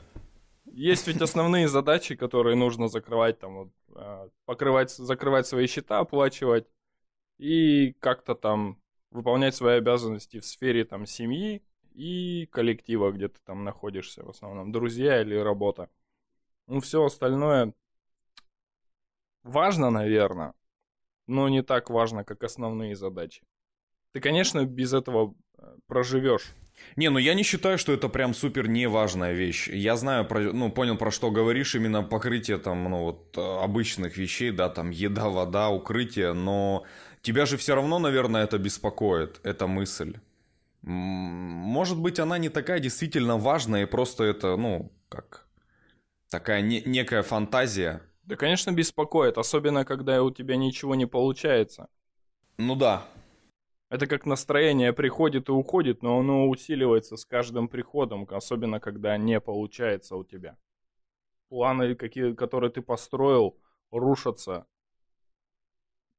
Есть 0.65 1.07
ведь 1.07 1.21
основные 1.21 1.67
задачи, 1.67 2.15
которые 2.15 2.55
нужно 2.55 2.87
закрывать, 2.87 3.39
там, 3.39 3.55
вот, 3.55 3.69
а, 3.93 4.29
покрывать, 4.45 4.91
закрывать 4.91 5.47
свои 5.47 5.67
счета, 5.67 5.99
оплачивать 5.99 6.67
и 7.37 7.93
как-то 7.99 8.35
там 8.35 8.81
выполнять 9.11 9.55
свои 9.55 9.77
обязанности 9.77 10.39
в 10.39 10.45
сфере 10.45 10.83
там 10.83 11.05
семьи 11.05 11.63
и 11.93 12.47
коллектива, 12.51 13.11
где 13.11 13.29
ты 13.29 13.39
там 13.45 13.63
находишься, 13.63 14.23
в 14.23 14.29
основном 14.29 14.71
друзья 14.71 15.21
или 15.21 15.35
работа. 15.35 15.89
Ну, 16.67 16.81
все 16.81 17.05
остальное 17.05 17.73
важно, 19.45 19.89
наверное, 19.89 20.53
но 21.27 21.49
не 21.49 21.63
так 21.63 21.89
важно, 21.89 22.23
как 22.23 22.43
основные 22.43 22.95
задачи. 22.95 23.41
Ты, 24.11 24.19
конечно, 24.19 24.65
без 24.65 24.93
этого 24.93 25.35
э, 25.57 25.75
проживешь. 25.87 26.51
Не, 26.95 27.09
ну 27.09 27.19
я 27.19 27.33
не 27.33 27.43
считаю, 27.43 27.77
что 27.77 27.93
это 27.93 28.09
прям 28.09 28.33
супер 28.33 28.67
неважная 28.67 29.33
вещь. 29.33 29.69
Я 29.69 29.95
знаю, 29.95 30.25
про, 30.25 30.39
ну, 30.39 30.71
понял, 30.71 30.97
про 30.97 31.11
что 31.11 31.31
говоришь, 31.31 31.75
именно 31.75 32.03
покрытие 32.03 32.57
там, 32.57 32.83
ну, 32.83 33.03
вот, 33.03 33.37
э, 33.37 33.63
обычных 33.63 34.17
вещей, 34.17 34.51
да, 34.51 34.69
там, 34.69 34.89
еда, 34.89 35.29
вода, 35.29 35.69
укрытие, 35.69 36.33
но 36.33 36.85
тебя 37.21 37.45
же 37.45 37.57
все 37.57 37.75
равно, 37.75 37.99
наверное, 37.99 38.43
это 38.43 38.57
беспокоит, 38.57 39.39
эта 39.43 39.67
мысль. 39.67 40.19
Может 40.81 41.99
быть, 41.99 42.19
она 42.19 42.37
не 42.37 42.49
такая 42.49 42.79
действительно 42.79 43.37
важная, 43.37 43.83
и 43.83 43.85
просто 43.85 44.23
это, 44.23 44.55
ну, 44.55 44.91
как 45.09 45.47
такая 46.29 46.61
не, 46.61 46.81
некая 46.85 47.23
фантазия. 47.23 48.01
Да, 48.25 48.35
конечно, 48.35 48.71
беспокоит, 48.71 49.37
особенно 49.37 49.85
когда 49.85 50.23
у 50.23 50.31
тебя 50.31 50.55
ничего 50.57 50.95
не 50.95 51.05
получается. 51.05 51.89
Ну 52.57 52.75
да, 52.75 53.05
это 53.89 54.07
как 54.07 54.25
настроение 54.25 54.93
приходит 54.93 55.47
и 55.47 55.51
уходит, 55.51 56.01
но 56.01 56.19
оно 56.19 56.49
усиливается 56.49 57.17
с 57.17 57.25
каждым 57.25 57.67
приходом, 57.67 58.27
особенно 58.29 58.79
когда 58.79 59.15
не 59.17 59.39
получается 59.39 60.15
у 60.15 60.23
тебя. 60.23 60.57
Планы, 61.49 61.95
какие, 61.95 62.33
которые 62.33 62.71
ты 62.71 62.81
построил, 62.81 63.57
рушатся. 63.91 64.65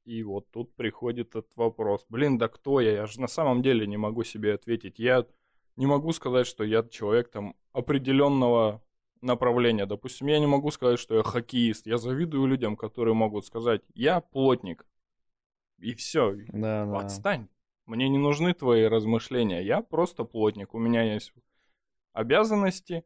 И 0.05 0.23
вот 0.23 0.49
тут 0.53 0.77
приходит 0.77 1.31
этот 1.31 1.51
вопрос. 1.57 2.07
Блин, 2.09 2.39
да 2.39 2.47
кто 2.47 2.81
я? 2.81 2.93
Я 2.93 3.07
же 3.07 3.21
на 3.21 3.27
самом 3.27 3.61
деле 3.63 3.89
не 3.89 3.97
могу 3.97 4.23
себе 4.23 4.55
ответить. 4.55 5.01
Я 5.01 5.27
не 5.75 5.87
могу 5.87 6.13
сказать, 6.13 6.47
что 6.47 6.63
я 6.63 6.85
человек 6.85 7.31
там 7.31 7.57
определенного 7.73 8.86
направления. 9.21 9.87
Допустим, 9.87 10.27
я 10.29 10.39
не 10.39 10.47
могу 10.47 10.71
сказать, 10.71 10.99
что 10.99 11.17
я 11.17 11.23
хоккеист. 11.23 11.87
Я 11.87 11.99
завидую 11.99 12.47
людям, 12.47 12.77
которые 12.77 13.15
могут 13.15 13.47
сказать, 13.47 13.83
я 13.95 14.21
плотник. 14.21 14.87
И 15.79 15.95
все. 15.95 16.35
Да, 16.49 16.87
да. 16.87 17.01
Отстань. 17.01 17.49
Мне 17.85 18.09
не 18.09 18.19
нужны 18.19 18.55
твои 18.55 18.85
размышления. 18.85 19.63
Я 19.63 19.81
просто 19.81 20.25
плотник. 20.25 20.75
У 20.75 20.79
меня 20.79 21.03
есть 21.03 21.33
обязанности, 22.13 23.05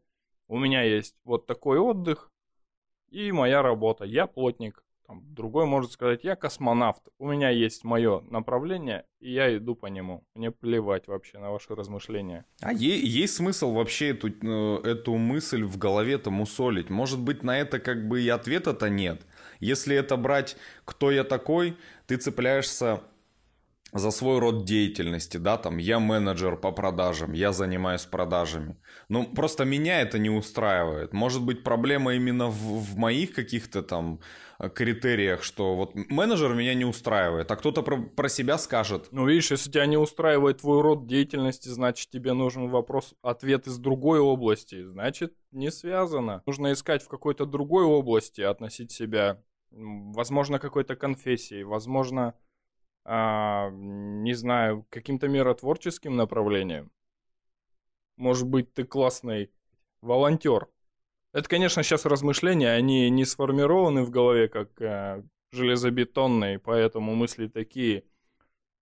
у 0.49 0.59
меня 0.59 0.83
есть 0.83 1.17
вот 1.25 1.47
такой 1.47 1.79
отдых 1.79 2.31
и 3.09 3.33
моя 3.33 3.63
работа. 3.63 4.05
Я 4.05 4.27
плотник. 4.27 4.85
Там, 5.11 5.25
другой 5.35 5.67
может 5.67 5.91
сказать, 5.91 6.23
я 6.23 6.37
космонавт. 6.37 7.03
У 7.19 7.27
меня 7.27 7.51
есть 7.51 7.83
мое 7.83 8.21
направление, 8.31 9.07
и 9.19 9.33
я 9.33 9.57
иду 9.57 9.75
по 9.75 9.87
нему. 9.87 10.25
Мне 10.37 10.53
плевать 10.53 11.09
вообще 11.09 11.39
на 11.39 11.51
ваши 11.51 11.75
размышления. 11.75 12.45
А 12.63 12.73
есть 12.73 13.35
смысл 13.35 13.73
вообще 13.73 14.11
эту, 14.11 14.29
э, 14.29 14.89
эту 14.89 15.17
мысль 15.17 15.65
в 15.65 15.79
голове-то 15.79 16.31
мусолить? 16.31 16.91
Может 16.91 17.19
быть, 17.19 17.43
на 17.43 17.59
это 17.59 17.81
как 17.81 18.07
бы 18.07 18.23
и 18.23 18.29
ответа-то 18.29 18.89
нет. 18.89 19.23
Если 19.59 19.97
это 19.97 20.17
брать, 20.17 20.57
кто 20.85 21.11
я 21.11 21.25
такой, 21.25 21.77
ты 22.07 22.17
цепляешься 22.17 23.01
за 23.93 24.11
свой 24.11 24.39
род 24.39 24.65
деятельности, 24.65 25.37
да, 25.37 25.57
там, 25.57 25.79
я 25.79 25.99
менеджер 25.99 26.57
по 26.57 26.73
продажам, 26.73 27.33
я 27.33 27.53
занимаюсь 27.53 28.05
продажами. 28.05 28.77
Ну, 29.09 29.25
просто 29.25 29.65
меня 29.65 30.01
это 30.01 30.19
не 30.19 30.31
устраивает. 30.31 31.13
Может 31.13 31.43
быть, 31.43 31.65
проблема 31.65 32.15
именно 32.15 32.47
в, 32.49 32.81
в 32.81 32.97
моих 32.97 33.33
каких-то 33.33 33.83
там 33.83 34.21
э, 34.59 34.69
критериях, 34.69 35.43
что 35.43 35.75
вот 35.77 35.95
менеджер 35.95 36.55
меня 36.55 36.75
не 36.75 36.85
устраивает, 36.85 37.51
а 37.51 37.57
кто-то 37.57 37.83
про, 37.83 37.97
про 38.01 38.29
себя 38.29 38.59
скажет. 38.59 39.09
Ну, 39.11 39.27
видишь, 39.27 39.51
если 39.51 39.71
тебя 39.71 39.87
не 39.87 39.97
устраивает 39.97 40.59
твой 40.59 40.81
род 40.83 41.07
деятельности, 41.07 41.69
значит, 41.69 42.11
тебе 42.11 42.33
нужен 42.33 42.69
вопрос, 42.69 43.15
ответ 43.23 43.67
из 43.67 43.79
другой 43.79 44.21
области, 44.21 44.85
значит, 44.85 45.35
не 45.51 45.71
связано. 45.71 46.43
Нужно 46.47 46.73
искать 46.73 47.03
в 47.03 47.09
какой-то 47.09 47.45
другой 47.45 47.85
области, 47.85 48.41
относить 48.41 48.93
себя, 48.93 49.43
возможно, 49.71 50.59
какой-то 50.59 50.97
конфессией, 50.97 51.65
возможно, 51.65 52.35
а, 53.13 53.71
не 53.73 54.35
знаю, 54.35 54.87
каким-то 54.89 55.27
миротворческим 55.27 56.15
направлением. 56.15 56.93
Может 58.17 58.47
быть, 58.47 58.73
ты 58.73 58.85
классный 58.85 59.51
волонтер. 60.01 60.69
Это, 61.33 61.49
конечно, 61.49 61.83
сейчас 61.83 62.05
размышления, 62.05 62.71
они 62.71 63.11
не 63.11 63.25
сформированы 63.25 64.05
в 64.05 64.11
голове, 64.11 64.47
как 64.47 64.81
э, 64.81 65.25
железобетонные, 65.51 66.61
поэтому 66.61 67.17
мысли 67.17 67.49
такие 67.49 68.05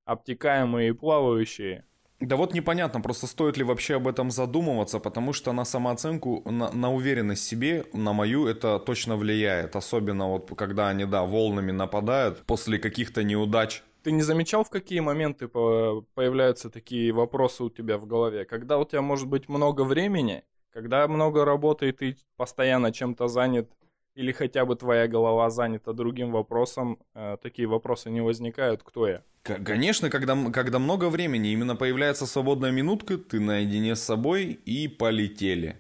обтекаемые 0.05 0.91
и 0.91 0.93
плавающие. 0.93 1.87
Да 2.21 2.37
вот 2.37 2.53
непонятно, 2.53 3.01
просто 3.01 3.27
стоит 3.27 3.57
ли 3.57 3.65
вообще 3.65 3.97
об 3.97 4.09
этом 4.09 4.31
задумываться, 4.31 4.99
потому 4.99 5.33
что 5.33 5.53
на 5.55 5.65
самооценку, 5.65 6.43
на, 6.51 6.71
на 6.71 6.93
уверенность 6.93 7.45
в 7.45 7.49
себе, 7.49 7.87
на 7.95 8.13
мою, 8.13 8.47
это 8.47 8.79
точно 8.79 9.17
влияет. 9.17 9.75
Особенно 9.75 10.29
вот 10.29 10.53
когда 10.55 10.91
они, 10.91 11.07
да, 11.07 11.25
волнами 11.25 11.71
нападают 11.71 12.45
после 12.45 12.79
каких-то 12.79 13.23
неудач 13.23 13.85
ты 14.09 14.13
не 14.13 14.23
замечал, 14.23 14.65
в 14.65 14.71
какие 14.71 15.01
моменты 15.01 15.49
появляются 15.49 16.71
такие 16.71 17.13
вопросы 17.13 17.65
у 17.65 17.69
тебя 17.69 17.99
в 17.99 18.07
голове? 18.07 18.47
Когда 18.47 18.79
у 18.79 18.87
тебя 18.87 19.03
может 19.03 19.29
быть 19.29 19.51
много 19.51 19.83
времени, 19.83 20.45
когда 20.73 21.07
много 21.09 21.45
работы, 21.45 21.91
и 21.91 21.93
ты 21.93 22.17
постоянно 22.39 22.91
чем-то 22.91 23.29
занят, 23.29 23.71
или 24.15 24.33
хотя 24.33 24.65
бы 24.65 24.77
твоя 24.77 25.09
голова 25.09 25.51
занята 25.51 25.93
другим 25.93 26.33
вопросом, 26.33 26.99
э, 27.15 27.37
такие 27.43 27.69
вопросы 27.69 28.09
не 28.09 28.23
возникают, 28.23 28.83
кто 28.83 29.07
я? 29.07 29.23
Конечно, 29.43 30.09
когда, 30.09 30.51
когда 30.53 30.79
много 30.79 31.11
времени, 31.11 31.53
именно 31.53 31.77
появляется 31.77 32.25
свободная 32.27 32.71
минутка, 32.71 33.19
ты 33.19 33.41
наедине 33.41 33.95
с 33.95 34.01
собой 34.01 34.59
и 34.65 34.89
полетели. 34.89 35.77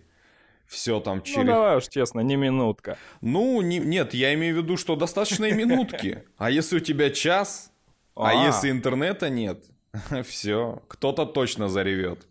Все 0.66 1.00
там 1.00 1.16
ну, 1.16 1.22
через... 1.22 1.38
Ну, 1.38 1.44
давай 1.46 1.78
уж 1.78 1.88
честно, 1.88 2.20
не 2.20 2.36
минутка. 2.36 2.98
Ну, 3.22 3.62
не, 3.62 3.78
нет, 3.78 4.12
я 4.12 4.34
имею 4.34 4.54
в 4.54 4.58
виду, 4.64 4.76
что 4.76 4.96
достаточно 4.96 5.46
и 5.46 5.54
минутки. 5.54 6.24
А 6.36 6.50
если 6.50 6.76
у 6.76 6.80
тебя 6.80 7.08
час, 7.08 7.72
а, 8.18 8.30
а 8.30 8.46
если 8.46 8.70
интернета 8.70 9.30
нет, 9.30 9.64
все, 10.24 10.82
кто-то 10.88 11.24
точно 11.24 11.68
заревет. 11.68 12.26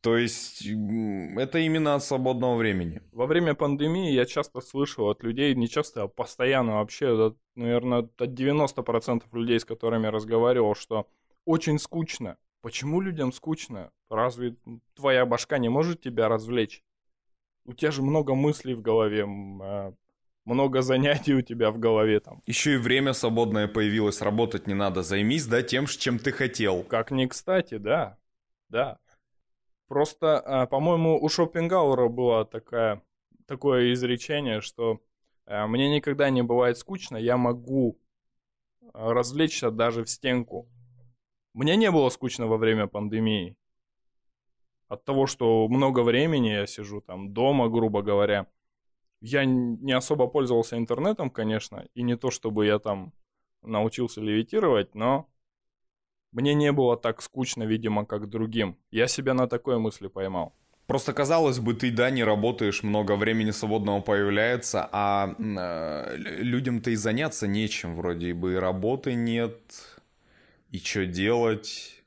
То 0.00 0.16
есть 0.16 0.66
это 0.66 1.58
именно 1.58 1.94
от 1.94 2.02
свободного 2.02 2.56
времени. 2.56 3.02
Во 3.12 3.26
время 3.26 3.54
пандемии 3.54 4.10
я 4.10 4.24
часто 4.24 4.60
слышал 4.60 5.08
от 5.08 5.22
людей, 5.22 5.54
не 5.54 5.68
часто, 5.68 6.02
а 6.02 6.08
постоянно 6.08 6.74
вообще, 6.74 7.34
наверное, 7.54 8.00
от 8.00 8.20
90% 8.20 9.22
людей, 9.32 9.60
с 9.60 9.64
которыми 9.64 10.06
я 10.06 10.10
разговаривал, 10.10 10.74
что 10.74 11.06
очень 11.44 11.78
скучно. 11.78 12.36
Почему 12.62 13.00
людям 13.00 13.32
скучно? 13.32 13.92
Разве 14.10 14.56
твоя 14.94 15.24
башка 15.24 15.58
не 15.58 15.68
может 15.68 16.00
тебя 16.00 16.28
развлечь? 16.28 16.82
У 17.64 17.72
тебя 17.72 17.92
же 17.92 18.02
много 18.02 18.34
мыслей 18.34 18.74
в 18.74 18.82
голове, 18.82 19.24
а 19.24 19.94
много 20.44 20.82
занятий 20.82 21.34
у 21.34 21.42
тебя 21.42 21.70
в 21.70 21.78
голове 21.78 22.20
там. 22.20 22.42
Еще 22.46 22.74
и 22.74 22.76
время 22.76 23.12
свободное 23.12 23.68
появилось, 23.68 24.20
работать 24.22 24.66
не 24.66 24.74
надо. 24.74 25.02
Займись, 25.02 25.46
да, 25.46 25.62
тем, 25.62 25.86
чем 25.86 26.18
ты 26.18 26.32
хотел. 26.32 26.82
Как 26.84 27.10
ни 27.10 27.26
кстати, 27.26 27.78
да. 27.78 28.18
Да. 28.68 28.98
Просто, 29.88 30.40
а, 30.40 30.66
по-моему, 30.66 31.22
у 31.22 31.28
Шопенгауэра 31.28 32.08
было 32.08 32.44
такая, 32.44 33.02
такое 33.46 33.92
изречение, 33.92 34.60
что 34.60 35.00
а, 35.46 35.66
мне 35.66 35.94
никогда 35.94 36.30
не 36.30 36.42
бывает 36.42 36.78
скучно, 36.78 37.16
я 37.16 37.36
могу 37.36 37.98
развлечься 38.94 39.70
даже 39.70 40.04
в 40.04 40.10
стенку. 40.10 40.68
Мне 41.54 41.76
не 41.76 41.90
было 41.90 42.08
скучно 42.08 42.46
во 42.46 42.56
время 42.56 42.86
пандемии. 42.86 43.56
От 44.88 45.04
того, 45.04 45.26
что 45.26 45.68
много 45.68 46.00
времени 46.00 46.48
я 46.48 46.66
сижу 46.66 47.00
там 47.00 47.32
дома, 47.32 47.68
грубо 47.68 48.02
говоря, 48.02 48.46
я 49.22 49.44
не 49.44 49.92
особо 49.92 50.26
пользовался 50.26 50.76
интернетом, 50.76 51.30
конечно, 51.30 51.86
и 51.94 52.02
не 52.02 52.16
то, 52.16 52.30
чтобы 52.30 52.66
я 52.66 52.78
там 52.78 53.12
научился 53.62 54.20
левитировать, 54.20 54.94
но 54.94 55.28
мне 56.32 56.54
не 56.54 56.72
было 56.72 56.96
так 56.96 57.22
скучно, 57.22 57.62
видимо, 57.62 58.04
как 58.04 58.28
другим. 58.28 58.76
Я 58.90 59.06
себя 59.06 59.34
на 59.34 59.46
такой 59.46 59.78
мысли 59.78 60.08
поймал. 60.08 60.54
Просто 60.86 61.12
казалось 61.12 61.60
бы, 61.60 61.74
ты, 61.74 61.92
да, 61.92 62.10
не 62.10 62.24
работаешь, 62.24 62.82
много 62.82 63.14
времени 63.14 63.52
свободного 63.52 64.00
появляется, 64.00 64.88
а 64.90 65.34
э, 65.38 66.16
людям-то 66.16 66.90
и 66.90 66.96
заняться 66.96 67.46
нечем, 67.46 67.94
вроде 67.94 68.34
бы 68.34 68.54
и 68.54 68.56
работы 68.56 69.14
нет, 69.14 69.56
и 70.70 70.78
что 70.78 71.06
делать? 71.06 72.01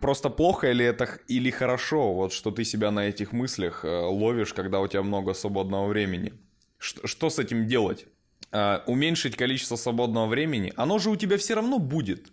Просто 0.00 0.30
плохо 0.30 0.70
или 0.70 0.84
это 0.84 1.20
или 1.28 1.50
хорошо, 1.50 2.14
вот 2.14 2.32
что 2.32 2.50
ты 2.50 2.64
себя 2.64 2.90
на 2.90 3.08
этих 3.08 3.32
мыслях 3.32 3.84
э, 3.84 3.88
ловишь, 3.88 4.54
когда 4.54 4.80
у 4.80 4.88
тебя 4.88 5.02
много 5.02 5.34
свободного 5.34 5.88
времени. 5.88 6.32
Что, 6.78 7.06
что 7.06 7.28
с 7.28 7.38
этим 7.38 7.66
делать? 7.66 8.06
А, 8.50 8.82
уменьшить 8.86 9.36
количество 9.36 9.76
свободного 9.76 10.26
времени, 10.26 10.72
оно 10.76 10.98
же 10.98 11.10
у 11.10 11.16
тебя 11.16 11.36
все 11.36 11.54
равно 11.54 11.78
будет. 11.78 12.28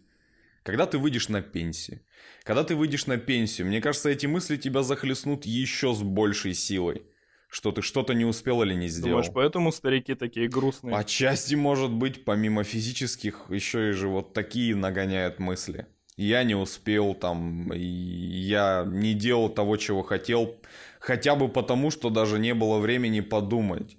Когда 0.64 0.86
ты 0.86 0.98
выйдешь 0.98 1.28
на 1.28 1.42
пенсию. 1.42 2.00
Когда 2.44 2.64
ты 2.64 2.76
выйдешь 2.76 3.06
на 3.06 3.18
пенсию, 3.18 3.68
мне 3.68 3.82
кажется, 3.82 4.10
эти 4.10 4.28
мысли 4.28 4.56
тебя 4.56 4.82
захлестнут 4.82 5.46
еще 5.46 5.94
с 5.94 6.02
большей 6.02 6.54
силой. 6.54 7.04
Что 7.50 7.72
ты 7.72 7.82
что-то 7.82 8.14
не 8.14 8.24
успел 8.24 8.64
или 8.64 8.74
не 8.74 8.88
сделал. 8.88 9.18
Думаешь, 9.18 9.34
поэтому 9.34 9.72
старики 9.72 10.16
такие 10.16 10.48
грустные? 10.48 10.96
Отчасти, 10.96 11.56
может 11.56 11.92
быть, 11.92 12.24
помимо 12.24 12.64
физических, 12.64 13.48
еще 13.50 13.90
и 13.90 13.92
же 13.92 14.08
вот 14.08 14.34
такие 14.34 14.76
нагоняют 14.76 15.40
мысли 15.40 15.88
я 16.18 16.44
не 16.44 16.56
успел 16.56 17.14
там, 17.14 17.72
я 17.74 18.86
не 18.88 19.14
делал 19.14 19.50
того, 19.50 19.78
чего 19.78 20.02
хотел, 20.02 20.56
хотя 21.00 21.36
бы 21.36 21.50
потому, 21.50 21.92
что 21.92 22.10
даже 22.10 22.40
не 22.40 22.54
было 22.54 22.80
времени 22.80 23.20
подумать. 23.20 23.98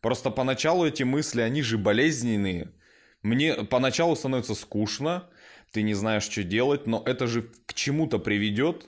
Просто 0.00 0.30
поначалу 0.30 0.86
эти 0.86 1.02
мысли, 1.02 1.40
они 1.40 1.62
же 1.62 1.78
болезненные. 1.78 2.72
Мне 3.22 3.54
поначалу 3.54 4.16
становится 4.16 4.54
скучно, 4.54 5.30
ты 5.72 5.82
не 5.82 5.94
знаешь, 5.94 6.24
что 6.24 6.42
делать, 6.42 6.86
но 6.86 7.02
это 7.04 7.26
же 7.26 7.50
к 7.66 7.74
чему-то 7.74 8.18
приведет. 8.18 8.86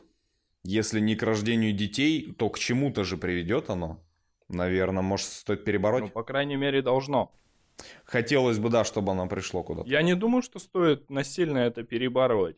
Если 0.63 1.01
не 1.01 1.17
к 1.17 1.23
рождению 1.23 1.73
детей, 1.73 2.35
то 2.39 2.51
к 2.51 2.59
чему-то 2.59 3.05
же 3.05 3.17
приведет 3.17 3.71
оно. 3.71 4.03
Наверное, 4.49 5.03
может, 5.03 5.27
стоит 5.27 5.65
перебороть? 5.65 6.03
Ну, 6.03 6.09
по 6.11 6.23
крайней 6.23 6.57
мере, 6.57 6.83
должно. 6.83 7.33
Хотелось 8.05 8.59
бы, 8.59 8.69
да, 8.69 8.85
чтобы 8.85 9.13
оно 9.13 9.27
пришло 9.27 9.63
куда-то. 9.63 9.89
Я 9.89 10.03
не 10.03 10.15
думаю, 10.15 10.43
что 10.43 10.59
стоит 10.59 11.09
насильно 11.11 11.59
это 11.59 11.83
перебарывать. 11.83 12.57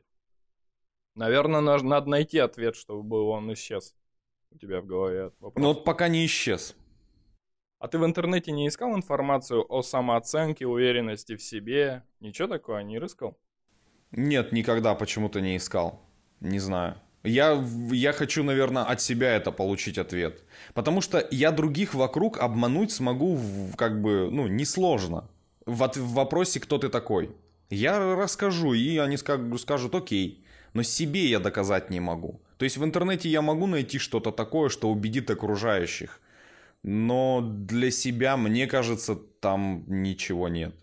Наверное, 1.18 1.60
надо 1.60 2.08
найти 2.08 2.38
ответ, 2.38 2.76
чтобы 2.76 3.22
он 3.22 3.52
исчез 3.52 3.96
у 4.52 4.58
тебя 4.58 4.80
в 4.80 4.86
голове. 4.86 5.32
Вопрос. 5.40 5.60
Ну 5.60 5.68
вот 5.68 5.84
пока 5.84 6.06
не 6.06 6.24
исчез. 6.24 6.76
А 7.80 7.88
ты 7.88 7.98
в 7.98 8.04
интернете 8.04 8.52
не 8.52 8.68
искал 8.68 8.94
информацию 8.94 9.66
о 9.68 9.82
самооценке, 9.82 10.64
уверенности 10.64 11.34
в 11.34 11.42
себе? 11.42 12.04
Ничего 12.20 12.46
такого 12.46 12.78
не 12.78 13.00
рыскал? 13.00 13.36
Нет, 14.12 14.52
никогда 14.52 14.94
почему-то 14.94 15.40
не 15.40 15.56
искал. 15.56 16.00
Не 16.38 16.60
знаю. 16.60 16.94
Я, 17.24 17.64
я 17.90 18.12
хочу, 18.12 18.44
наверное, 18.44 18.84
от 18.84 19.00
себя 19.00 19.34
это 19.34 19.50
получить 19.50 19.98
ответ. 19.98 20.44
Потому 20.72 21.00
что 21.00 21.26
я 21.32 21.50
других 21.50 21.94
вокруг 21.94 22.38
обмануть 22.38 22.92
смогу, 22.92 23.40
как 23.76 24.00
бы, 24.00 24.30
ну, 24.30 24.46
несложно. 24.46 25.28
В, 25.66 25.84
в 25.84 26.12
вопросе, 26.14 26.60
кто 26.60 26.78
ты 26.78 26.88
такой. 26.88 27.34
Я 27.70 28.14
расскажу, 28.14 28.72
и 28.72 28.98
они 28.98 29.16
скажут, 29.16 29.96
окей 29.96 30.44
но 30.74 30.82
себе 30.82 31.26
я 31.26 31.40
доказать 31.40 31.90
не 31.90 32.00
могу. 32.00 32.40
То 32.58 32.64
есть 32.64 32.76
в 32.76 32.84
интернете 32.84 33.28
я 33.28 33.42
могу 33.42 33.66
найти 33.66 33.98
что-то 33.98 34.32
такое, 34.32 34.68
что 34.68 34.90
убедит 34.90 35.30
окружающих, 35.30 36.20
но 36.82 37.40
для 37.40 37.90
себя, 37.90 38.36
мне 38.36 38.66
кажется, 38.66 39.14
там 39.14 39.84
ничего 39.86 40.48
нет. 40.48 40.74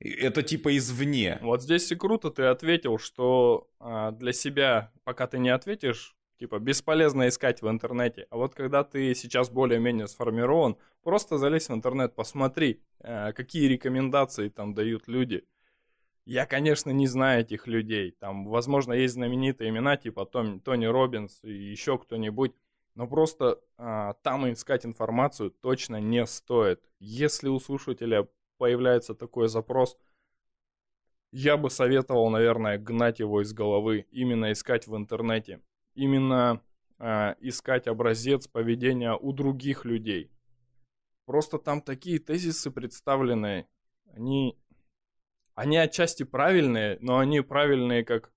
Это 0.00 0.42
типа 0.42 0.76
извне. 0.76 1.38
Вот 1.42 1.62
здесь 1.62 1.90
и 1.92 1.94
круто 1.94 2.30
ты 2.30 2.44
ответил, 2.44 2.98
что 2.98 3.68
а, 3.78 4.10
для 4.10 4.32
себя, 4.32 4.90
пока 5.04 5.28
ты 5.28 5.38
не 5.38 5.50
ответишь, 5.50 6.16
типа 6.40 6.58
бесполезно 6.58 7.28
искать 7.28 7.62
в 7.62 7.68
интернете. 7.68 8.26
А 8.30 8.36
вот 8.36 8.54
когда 8.54 8.82
ты 8.82 9.14
сейчас 9.14 9.48
более-менее 9.48 10.08
сформирован, 10.08 10.76
просто 11.04 11.38
залезь 11.38 11.68
в 11.68 11.72
интернет, 11.72 12.16
посмотри, 12.16 12.82
а, 12.98 13.32
какие 13.32 13.68
рекомендации 13.68 14.48
там 14.48 14.74
дают 14.74 15.06
люди. 15.06 15.44
Я, 16.24 16.46
конечно, 16.46 16.90
не 16.90 17.06
знаю 17.06 17.40
этих 17.40 17.66
людей. 17.66 18.12
Там, 18.12 18.46
возможно, 18.46 18.92
есть 18.92 19.14
знаменитые 19.14 19.70
имена, 19.70 19.96
типа 19.96 20.24
Тони, 20.24 20.60
Тони 20.60 20.86
Робинс 20.86 21.40
и 21.42 21.52
еще 21.52 21.98
кто-нибудь. 21.98 22.54
Но 22.94 23.08
просто 23.08 23.60
а, 23.76 24.14
там 24.22 24.50
искать 24.52 24.86
информацию 24.86 25.50
точно 25.50 26.00
не 26.00 26.24
стоит. 26.26 26.80
Если 27.00 27.48
у 27.48 27.58
слушателя 27.58 28.28
появляется 28.58 29.14
такой 29.14 29.48
запрос, 29.48 29.96
я 31.32 31.56
бы 31.56 31.70
советовал, 31.70 32.28
наверное, 32.30 32.78
гнать 32.78 33.18
его 33.18 33.40
из 33.40 33.52
головы. 33.52 34.06
Именно 34.10 34.52
искать 34.52 34.86
в 34.86 34.96
интернете. 34.96 35.60
Именно 35.94 36.62
а, 36.98 37.34
искать 37.40 37.88
образец 37.88 38.46
поведения 38.46 39.16
у 39.16 39.32
других 39.32 39.84
людей. 39.84 40.30
Просто 41.24 41.58
там 41.58 41.80
такие 41.80 42.20
тезисы 42.20 42.70
представлены. 42.70 43.66
Они 44.14 44.56
они 45.54 45.76
отчасти 45.76 46.22
правильные, 46.22 46.98
но 47.00 47.18
они 47.18 47.40
правильные 47.40 48.04
как, 48.04 48.32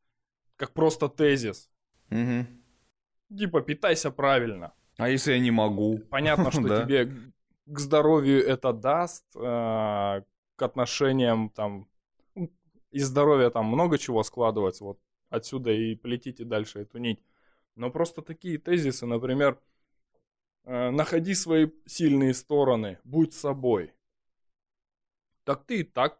как 0.56 0.74
просто 0.74 1.10
тезис. 1.10 1.70
Угу. 2.12 3.38
Типа, 3.38 3.62
питайся 3.62 4.12
правильно. 4.12 4.74
А 4.98 5.10
если 5.10 5.34
я 5.34 5.40
не 5.40 5.52
могу? 5.52 6.00
Понятно, 6.10 6.52
что 6.52 6.84
тебе 6.84 7.10
к 7.66 7.80
здоровью 7.80 8.46
это 8.46 8.74
даст, 8.74 9.26
э, 9.36 9.40
к 9.40 10.62
отношениям 10.62 11.50
там, 11.50 11.88
и 12.92 13.00
здоровья 13.00 13.50
там 13.50 13.66
много 13.66 13.98
чего 13.98 14.24
складывается, 14.24 14.84
вот 14.84 15.00
отсюда 15.30 15.72
и 15.72 15.96
плетите 15.96 16.46
дальше 16.46 16.80
эту 16.80 16.98
нить. 16.98 17.24
Но 17.76 17.92
просто 17.92 18.22
такие 18.22 18.58
тезисы, 18.58 19.06
например, 19.06 19.60
э, 20.64 20.92
находи 20.92 21.34
свои 21.34 21.70
сильные 21.86 22.34
стороны, 22.34 23.00
будь 23.04 23.34
собой. 23.34 23.94
Так 25.44 25.66
ты 25.66 25.82
и 25.82 25.84
так 25.84 26.20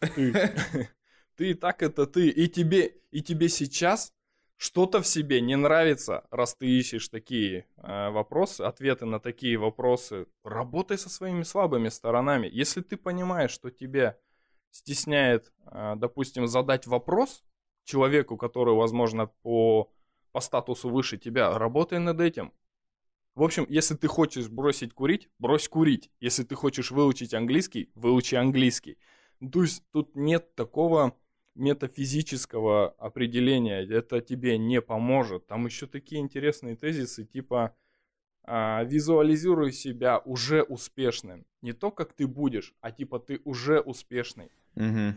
ты. 0.00 0.88
Ты 1.36 1.52
и 1.52 1.54
так 1.54 1.82
это 1.82 2.06
ты. 2.06 2.28
И 2.28 2.48
тебе, 2.48 2.96
и 3.10 3.22
тебе 3.22 3.48
сейчас 3.48 4.12
что-то 4.60 5.00
в 5.00 5.06
себе 5.06 5.40
не 5.40 5.56
нравится, 5.56 6.26
раз 6.30 6.54
ты 6.54 6.66
ищешь 6.66 7.08
такие 7.08 7.66
э, 7.78 8.10
вопросы, 8.10 8.60
ответы 8.60 9.06
на 9.06 9.20
такие 9.20 9.56
вопросы. 9.56 10.26
Работай 10.44 10.98
со 10.98 11.08
своими 11.08 11.44
слабыми 11.44 11.88
сторонами. 11.88 12.46
Если 12.52 12.82
ты 12.82 12.98
понимаешь, 12.98 13.52
что 13.52 13.70
тебя 13.70 14.18
стесняет, 14.70 15.50
э, 15.64 15.94
допустим, 15.96 16.46
задать 16.46 16.86
вопрос 16.86 17.42
человеку, 17.84 18.36
который, 18.36 18.74
возможно, 18.74 19.28
по, 19.42 19.90
по 20.32 20.40
статусу 20.40 20.90
выше 20.90 21.16
тебя, 21.16 21.58
работай 21.58 21.98
над 21.98 22.20
этим. 22.20 22.52
В 23.34 23.42
общем, 23.42 23.64
если 23.70 23.94
ты 23.94 24.08
хочешь 24.08 24.50
бросить 24.50 24.92
курить, 24.92 25.30
брось 25.38 25.68
курить. 25.68 26.10
Если 26.20 26.44
ты 26.44 26.54
хочешь 26.54 26.90
выучить 26.90 27.32
английский, 27.32 27.90
выучи 27.94 28.34
английский. 28.34 28.98
То 29.40 29.62
есть 29.62 29.84
тут 29.90 30.14
нет 30.16 30.54
такого 30.54 31.16
метафизического 31.54 32.90
определения, 32.98 33.80
это 33.80 34.20
тебе 34.20 34.58
не 34.58 34.80
поможет. 34.80 35.46
Там 35.46 35.66
еще 35.66 35.86
такие 35.86 36.20
интересные 36.20 36.76
тезисы, 36.76 37.24
типа 37.24 37.74
а, 38.42 38.84
визуализируй 38.84 39.72
себя 39.72 40.18
уже 40.18 40.62
успешным. 40.62 41.46
Не 41.62 41.72
то, 41.72 41.90
как 41.90 42.12
ты 42.12 42.26
будешь, 42.26 42.74
а 42.80 42.92
типа 42.92 43.18
ты 43.18 43.40
уже 43.44 43.80
успешный. 43.80 44.50
Угу. 44.76 45.14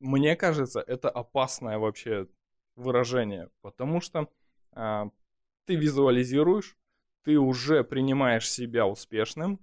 Мне 0.00 0.36
кажется, 0.36 0.80
это 0.80 1.08
опасное 1.08 1.78
вообще 1.78 2.26
выражение, 2.76 3.50
потому 3.62 4.00
что 4.00 4.28
а, 4.72 5.10
ты 5.64 5.76
визуализируешь, 5.76 6.76
ты 7.22 7.38
уже 7.38 7.84
принимаешь 7.84 8.50
себя 8.50 8.86
успешным. 8.86 9.60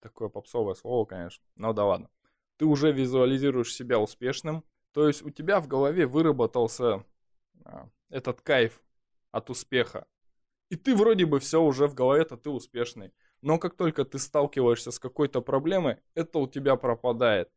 Такое 0.00 0.28
попсовое 0.28 0.74
слово, 0.74 1.04
конечно, 1.04 1.44
но 1.56 1.72
да 1.72 1.84
ладно 1.84 2.08
ты 2.56 2.64
уже 2.64 2.92
визуализируешь 2.92 3.74
себя 3.74 3.98
успешным, 3.98 4.64
то 4.92 5.06
есть 5.06 5.22
у 5.22 5.30
тебя 5.30 5.60
в 5.60 5.68
голове 5.68 6.06
выработался 6.06 7.04
а, 7.64 7.88
этот 8.08 8.40
кайф 8.40 8.82
от 9.30 9.50
успеха. 9.50 10.06
И 10.70 10.76
ты 10.76 10.96
вроде 10.96 11.26
бы 11.26 11.38
все 11.38 11.62
уже 11.62 11.86
в 11.86 11.94
голове-то 11.94 12.36
ты 12.36 12.50
успешный. 12.50 13.12
Но 13.42 13.58
как 13.58 13.76
только 13.76 14.04
ты 14.04 14.18
сталкиваешься 14.18 14.90
с 14.90 14.98
какой-то 14.98 15.40
проблемой, 15.40 15.98
это 16.14 16.38
у 16.38 16.48
тебя 16.48 16.76
пропадает. 16.76 17.50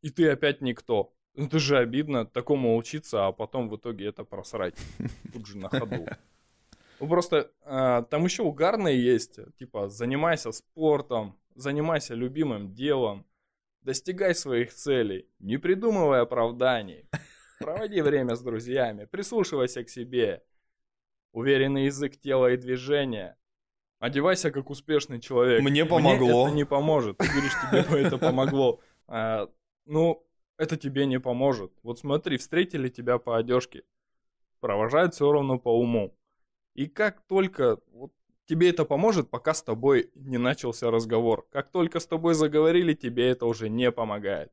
И 0.00 0.10
ты 0.10 0.28
опять 0.30 0.60
никто. 0.60 1.14
Ну, 1.34 1.46
это 1.46 1.58
же 1.58 1.78
обидно 1.78 2.26
такому 2.26 2.76
учиться, 2.76 3.26
а 3.26 3.32
потом 3.32 3.68
в 3.68 3.76
итоге 3.76 4.06
это 4.06 4.24
просрать. 4.24 4.74
Тут 5.32 5.46
же 5.46 5.58
на 5.58 5.68
ходу. 5.68 6.06
Ну, 7.00 7.08
просто 7.08 7.50
а, 7.62 8.02
там 8.02 8.24
еще 8.24 8.42
угарные 8.42 9.02
есть. 9.02 9.38
Типа, 9.58 9.88
занимайся 9.88 10.52
спортом, 10.52 11.38
занимайся 11.54 12.14
любимым 12.14 12.72
делом, 12.72 13.26
Достигай 13.84 14.34
своих 14.34 14.72
целей, 14.72 15.28
не 15.38 15.58
придумывай 15.58 16.20
оправданий. 16.20 17.06
Проводи 17.60 18.00
время 18.00 18.34
с 18.34 18.40
друзьями, 18.40 19.04
прислушивайся 19.04 19.84
к 19.84 19.90
себе. 19.90 20.42
Уверенный 21.32 21.84
язык 21.84 22.18
тела 22.18 22.52
и 22.52 22.56
движения. 22.56 23.36
Одевайся 23.98 24.50
как 24.50 24.70
успешный 24.70 25.20
человек. 25.20 25.62
Мне 25.62 25.84
помогло. 25.84 26.44
Мне 26.44 26.46
это 26.46 26.56
не 26.56 26.64
поможет. 26.64 27.18
Ты 27.18 27.28
говоришь, 27.28 27.52
тебе 27.52 28.02
это 28.02 28.16
помогло. 28.18 28.80
А, 29.06 29.50
ну, 29.84 30.26
это 30.56 30.76
тебе 30.76 31.04
не 31.04 31.20
поможет. 31.20 31.72
Вот 31.82 31.98
смотри, 31.98 32.38
встретили 32.38 32.88
тебя 32.88 33.18
по 33.18 33.36
одежке. 33.36 33.82
Провожают 34.60 35.14
все 35.14 35.30
равно 35.30 35.58
по 35.58 35.78
уму. 35.78 36.16
И 36.74 36.86
как 36.86 37.20
только 37.26 37.78
вот 37.88 38.12
тебе 38.46 38.70
это 38.70 38.84
поможет, 38.84 39.30
пока 39.30 39.54
с 39.54 39.62
тобой 39.62 40.10
не 40.14 40.38
начался 40.38 40.90
разговор. 40.90 41.46
Как 41.50 41.70
только 41.70 42.00
с 42.00 42.06
тобой 42.06 42.34
заговорили, 42.34 42.94
тебе 42.94 43.28
это 43.28 43.46
уже 43.46 43.68
не 43.68 43.90
помогает. 43.90 44.52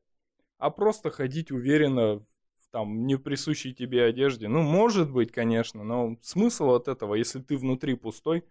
А 0.58 0.70
просто 0.70 1.10
ходить 1.10 1.50
уверенно 1.50 2.18
в 2.18 2.24
там 2.70 3.06
не 3.06 3.16
присущей 3.16 3.74
тебе 3.74 4.04
одежде. 4.04 4.48
Ну, 4.48 4.62
может 4.62 5.10
быть, 5.10 5.30
конечно, 5.30 5.84
но 5.84 6.16
смысл 6.22 6.70
от 6.70 6.88
этого, 6.88 7.14
если 7.14 7.40
ты 7.40 7.56
внутри 7.56 7.94
пустой, 7.94 8.44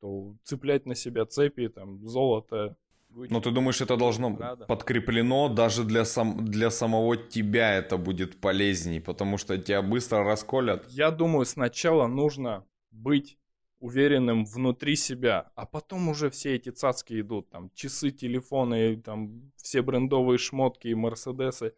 то 0.00 0.34
цеплять 0.42 0.84
на 0.84 0.94
себя 0.94 1.24
цепи, 1.24 1.68
там, 1.68 2.06
золото. 2.06 2.76
Но 3.10 3.40
ты 3.40 3.50
думаешь, 3.50 3.80
это 3.80 3.96
должно 3.96 4.36
рада. 4.36 4.64
подкреплено 4.64 5.48
даже 5.48 5.84
для, 5.84 6.04
сам, 6.04 6.44
для 6.46 6.70
самого 6.70 7.16
тебя 7.16 7.76
это 7.76 7.96
будет 7.96 8.40
полезней, 8.40 9.00
потому 9.00 9.38
что 9.38 9.56
тебя 9.58 9.82
быстро 9.82 10.24
расколят? 10.24 10.86
Я 10.88 11.10
думаю, 11.10 11.46
сначала 11.46 12.06
нужно 12.06 12.64
быть 12.90 13.38
уверенным 13.82 14.44
внутри 14.44 14.94
себя, 14.94 15.50
а 15.56 15.66
потом 15.66 16.08
уже 16.08 16.30
все 16.30 16.54
эти 16.54 16.70
цацки 16.70 17.20
идут, 17.20 17.50
там, 17.50 17.68
часы, 17.74 18.12
телефоны, 18.12 18.96
там, 18.96 19.50
все 19.56 19.82
брендовые 19.82 20.38
шмотки 20.38 20.86
и 20.86 20.94
мерседесы. 20.94 21.74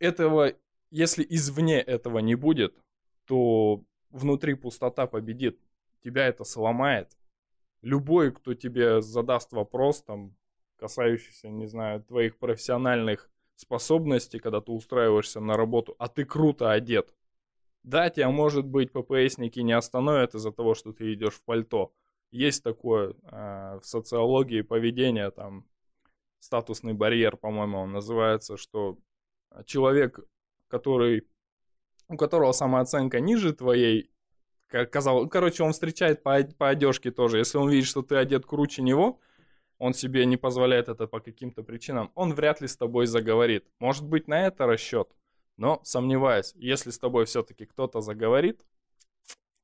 Этого, 0.00 0.54
если 0.90 1.24
извне 1.30 1.80
этого 1.80 2.18
не 2.18 2.34
будет, 2.34 2.76
то 3.26 3.84
внутри 4.10 4.54
пустота 4.54 5.06
победит. 5.06 5.60
Тебя 6.02 6.26
это 6.26 6.42
сломает. 6.42 7.16
Любой, 7.82 8.32
кто 8.32 8.54
тебе 8.54 9.00
задаст 9.02 9.52
вопрос, 9.52 10.02
там, 10.02 10.34
касающийся, 10.78 11.48
не 11.48 11.68
знаю, 11.68 12.02
твоих 12.02 12.38
профессиональных 12.38 13.30
способностей, 13.54 14.40
когда 14.40 14.60
ты 14.60 14.72
устраиваешься 14.72 15.38
на 15.38 15.56
работу, 15.56 15.94
а 16.00 16.08
ты 16.08 16.24
круто 16.24 16.72
одет, 16.72 17.14
да, 17.82 18.10
тебя, 18.10 18.30
может 18.30 18.64
быть, 18.66 18.92
ППСники 18.92 19.60
не 19.60 19.72
остановят 19.72 20.34
из-за 20.34 20.52
того, 20.52 20.74
что 20.74 20.92
ты 20.92 21.12
идешь 21.14 21.34
в 21.34 21.42
пальто. 21.42 21.92
Есть 22.30 22.62
такое 22.62 23.14
э, 23.24 23.78
в 23.82 23.84
социологии 23.84 24.62
поведения, 24.62 25.30
там, 25.30 25.66
статусный 26.38 26.92
барьер, 26.92 27.36
по-моему, 27.36 27.78
он 27.78 27.92
называется, 27.92 28.56
что 28.56 28.98
человек, 29.66 30.20
который, 30.68 31.26
у 32.08 32.16
которого 32.16 32.52
самооценка 32.52 33.20
ниже 33.20 33.52
твоей, 33.52 34.10
казалось, 34.68 35.30
короче, 35.30 35.62
он 35.62 35.72
встречает 35.72 36.22
по, 36.22 36.42
по 36.58 36.68
одежке 36.68 37.10
тоже. 37.10 37.38
Если 37.38 37.58
он 37.58 37.70
видит, 37.70 37.86
что 37.86 38.02
ты 38.02 38.16
одет 38.16 38.46
круче 38.46 38.82
него, 38.82 39.20
он 39.78 39.94
себе 39.94 40.26
не 40.26 40.36
позволяет 40.36 40.88
это 40.88 41.06
по 41.06 41.20
каким-то 41.20 41.62
причинам, 41.62 42.10
он 42.14 42.32
вряд 42.34 42.60
ли 42.60 42.68
с 42.68 42.76
тобой 42.76 43.06
заговорит. 43.06 43.66
Может 43.78 44.06
быть, 44.06 44.28
на 44.28 44.46
это 44.46 44.66
расчет. 44.66 45.08
Но 45.56 45.80
сомневаюсь, 45.84 46.52
если 46.56 46.90
с 46.90 46.98
тобой 46.98 47.26
все-таки 47.26 47.66
кто-то 47.66 48.00
заговорит, 48.00 48.64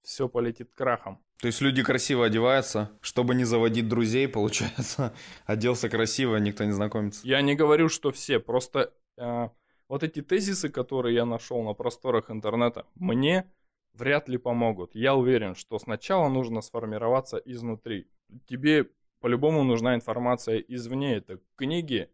все 0.03 0.29
полетит 0.29 0.72
крахом. 0.74 1.22
То 1.40 1.46
есть 1.46 1.61
люди 1.61 1.83
красиво 1.83 2.27
одеваются, 2.27 2.90
чтобы 3.01 3.35
не 3.35 3.44
заводить 3.44 3.88
друзей, 3.88 4.27
получается. 4.27 5.14
Оделся 5.46 5.88
красиво, 5.88 6.37
никто 6.37 6.64
не 6.64 6.72
знакомится. 6.72 7.27
Я 7.27 7.42
не 7.42 7.55
говорю, 7.55 7.88
что 7.88 8.11
все, 8.11 8.40
просто 8.40 8.92
э, 9.16 9.48
вот 9.87 10.03
эти 10.03 10.20
тезисы, 10.20 10.68
которые 10.68 11.14
я 11.14 11.24
нашел 11.24 11.62
на 11.62 11.74
просторах 11.74 12.31
интернета, 12.31 12.87
мне 12.96 13.48
вряд 13.92 14.29
ли 14.29 14.37
помогут. 14.37 14.94
Я 14.94 15.14
уверен, 15.14 15.55
что 15.55 15.79
сначала 15.79 16.29
нужно 16.29 16.61
сформироваться 16.61 17.37
изнутри. 17.37 18.09
Тебе 18.46 18.88
по-любому 19.20 19.62
нужна 19.62 19.94
информация 19.94 20.59
извне. 20.59 21.16
Это 21.16 21.40
книги, 21.57 22.11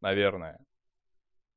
наверное, 0.00 0.64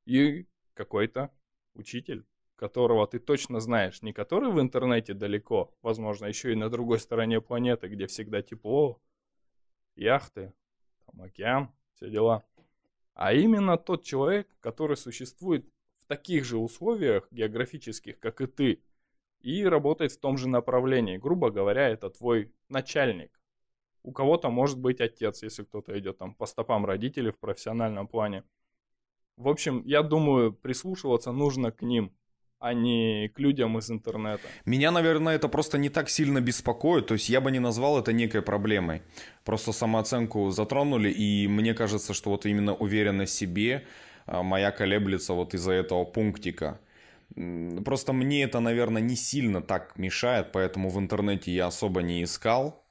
и 0.05 0.45
какой-то 0.73 1.31
учитель, 1.73 2.25
которого 2.55 3.07
ты 3.07 3.19
точно 3.19 3.59
знаешь, 3.59 4.01
не 4.01 4.13
который 4.13 4.51
в 4.51 4.59
интернете 4.59 5.13
далеко, 5.13 5.73
возможно, 5.81 6.25
еще 6.25 6.51
и 6.51 6.55
на 6.55 6.69
другой 6.69 6.99
стороне 6.99 7.41
планеты, 7.41 7.87
где 7.87 8.07
всегда 8.07 8.41
тепло, 8.41 9.01
яхты, 9.95 10.53
там 11.05 11.21
океан, 11.21 11.73
все 11.95 12.09
дела, 12.09 12.45
а 13.13 13.33
именно 13.33 13.77
тот 13.77 14.03
человек, 14.03 14.47
который 14.59 14.97
существует 14.97 15.65
в 15.99 16.05
таких 16.05 16.45
же 16.45 16.57
условиях 16.57 17.27
географических, 17.31 18.19
как 18.19 18.41
и 18.41 18.47
ты, 18.47 18.83
и 19.41 19.65
работает 19.65 20.11
в 20.11 20.19
том 20.19 20.37
же 20.37 20.47
направлении. 20.47 21.17
Грубо 21.17 21.51
говоря, 21.51 21.89
это 21.89 22.09
твой 22.09 22.51
начальник. 22.69 23.39
У 24.01 24.11
кого-то 24.11 24.49
может 24.49 24.79
быть 24.79 24.99
отец, 24.99 25.43
если 25.43 25.63
кто-то 25.63 25.97
идет 25.97 26.17
там 26.17 26.33
по 26.33 26.45
стопам 26.45 26.85
родителей 26.85 27.31
в 27.31 27.39
профессиональном 27.39 28.07
плане. 28.07 28.43
В 29.37 29.47
общем, 29.47 29.81
я 29.85 30.03
думаю, 30.03 30.53
прислушиваться 30.53 31.31
нужно 31.31 31.71
к 31.71 31.81
ним, 31.81 32.11
а 32.59 32.73
не 32.73 33.29
к 33.35 33.39
людям 33.39 33.77
из 33.77 33.89
интернета. 33.89 34.43
Меня, 34.65 34.91
наверное, 34.91 35.35
это 35.35 35.49
просто 35.49 35.77
не 35.77 35.89
так 35.89 36.09
сильно 36.09 36.39
беспокоит, 36.39 37.07
то 37.07 37.15
есть 37.15 37.29
я 37.29 37.41
бы 37.41 37.51
не 37.51 37.59
назвал 37.59 37.99
это 37.99 38.13
некой 38.13 38.41
проблемой. 38.41 39.01
Просто 39.43 39.71
самооценку 39.71 40.49
затронули, 40.51 41.09
и 41.09 41.47
мне 41.47 41.73
кажется, 41.73 42.13
что 42.13 42.29
вот 42.29 42.45
именно 42.45 42.73
уверенность 42.75 43.33
в 43.33 43.37
себе 43.37 43.85
а, 44.25 44.43
моя 44.43 44.71
колеблется 44.71 45.33
вот 45.33 45.53
из-за 45.53 45.73
этого 45.73 46.05
пунктика. 46.05 46.79
Просто 47.83 48.13
мне 48.13 48.43
это, 48.43 48.59
наверное, 48.59 49.01
не 49.01 49.15
сильно 49.15 49.61
так 49.61 49.97
мешает, 49.97 50.51
поэтому 50.51 50.89
в 50.89 50.99
интернете 50.99 51.51
я 51.51 51.67
особо 51.67 52.01
не 52.01 52.23
искал 52.23 52.82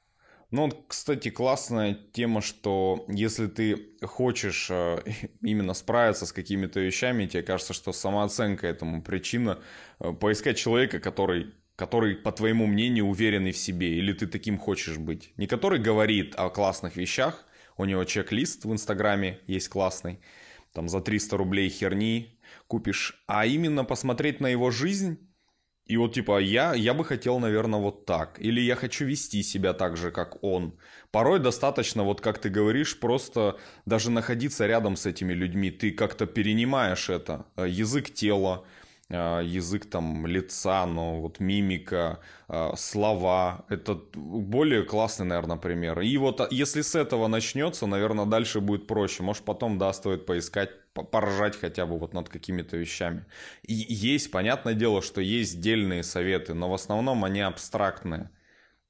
ну, 0.53 0.69
кстати, 0.87 1.31
классная 1.31 1.97
тема, 2.11 2.39
что 2.41 3.05
если 3.09 3.47
ты 3.47 3.89
хочешь 4.03 4.67
э, 4.69 4.99
именно 5.41 5.73
справиться 5.73 6.27
с 6.27 6.31
какими-то 6.31 6.79
вещами, 6.79 7.25
тебе 7.25 7.41
кажется, 7.41 7.73
что 7.73 7.91
самооценка 7.91 8.67
этому 8.67 9.01
причина, 9.01 9.57
э, 9.99 10.13
поискать 10.13 10.57
человека, 10.57 10.99
который 10.99 11.55
который, 11.75 12.15
по 12.15 12.31
твоему 12.31 12.67
мнению, 12.67 13.07
уверенный 13.07 13.51
в 13.51 13.57
себе, 13.57 13.97
или 13.97 14.13
ты 14.13 14.27
таким 14.27 14.59
хочешь 14.59 14.99
быть. 14.99 15.33
Не 15.37 15.47
который 15.47 15.79
говорит 15.79 16.35
о 16.35 16.51
классных 16.51 16.97
вещах, 16.97 17.45
у 17.75 17.85
него 17.85 18.03
чек-лист 18.03 18.65
в 18.65 18.71
Инстаграме 18.71 19.39
есть 19.47 19.69
классный, 19.69 20.19
там 20.73 20.87
за 20.87 21.01
300 21.01 21.35
рублей 21.35 21.69
херни 21.69 22.39
купишь, 22.67 23.23
а 23.25 23.47
именно 23.47 23.85
посмотреть 23.85 24.39
на 24.39 24.49
его 24.49 24.69
жизнь 24.69 25.17
и 25.85 25.97
вот 25.97 26.13
типа 26.13 26.39
я, 26.39 26.73
я 26.73 26.93
бы 26.93 27.03
хотел, 27.03 27.39
наверное, 27.39 27.79
вот 27.79 28.05
так. 28.05 28.39
Или 28.39 28.61
я 28.61 28.75
хочу 28.75 29.05
вести 29.05 29.43
себя 29.43 29.73
так 29.73 29.97
же, 29.97 30.11
как 30.11 30.41
он. 30.43 30.73
Порой 31.11 31.39
достаточно, 31.39 32.03
вот 32.03 32.21
как 32.21 32.39
ты 32.39 32.49
говоришь, 32.49 32.99
просто 32.99 33.57
даже 33.85 34.09
находиться 34.09 34.65
рядом 34.65 34.95
с 34.95 35.05
этими 35.05 35.33
людьми. 35.33 35.71
Ты 35.71 35.91
как-то 35.91 36.25
перенимаешь 36.25 37.09
это. 37.09 37.45
Э, 37.57 37.67
язык 37.67 38.13
тела, 38.13 38.63
э, 39.09 39.41
язык 39.43 39.89
там 39.89 40.25
лица, 40.25 40.85
но 40.85 41.19
вот 41.19 41.41
мимика, 41.41 42.19
э, 42.47 42.71
слова. 42.77 43.65
Это 43.67 43.99
более 44.15 44.83
классный, 44.83 45.25
наверное, 45.25 45.57
пример. 45.57 45.99
И 45.99 46.15
вот 46.17 46.39
а, 46.39 46.47
если 46.49 46.81
с 46.81 46.95
этого 46.95 47.27
начнется, 47.27 47.87
наверное, 47.87 48.25
дальше 48.25 48.61
будет 48.61 48.87
проще. 48.87 49.21
Может, 49.21 49.43
потом, 49.43 49.77
да, 49.77 49.91
стоит 49.91 50.25
поискать 50.25 50.69
поржать 50.93 51.59
хотя 51.59 51.85
бы 51.85 51.97
вот 51.97 52.13
над 52.13 52.29
какими-то 52.29 52.77
вещами. 52.77 53.25
И 53.63 53.73
есть, 53.73 54.29
понятное 54.31 54.75
дело, 54.75 55.01
что 55.01 55.21
есть 55.21 55.59
дельные 55.59 56.03
советы, 56.03 56.53
но 56.53 56.69
в 56.69 56.73
основном 56.73 57.25
они 57.25 57.41
абстрактные. 57.41 58.29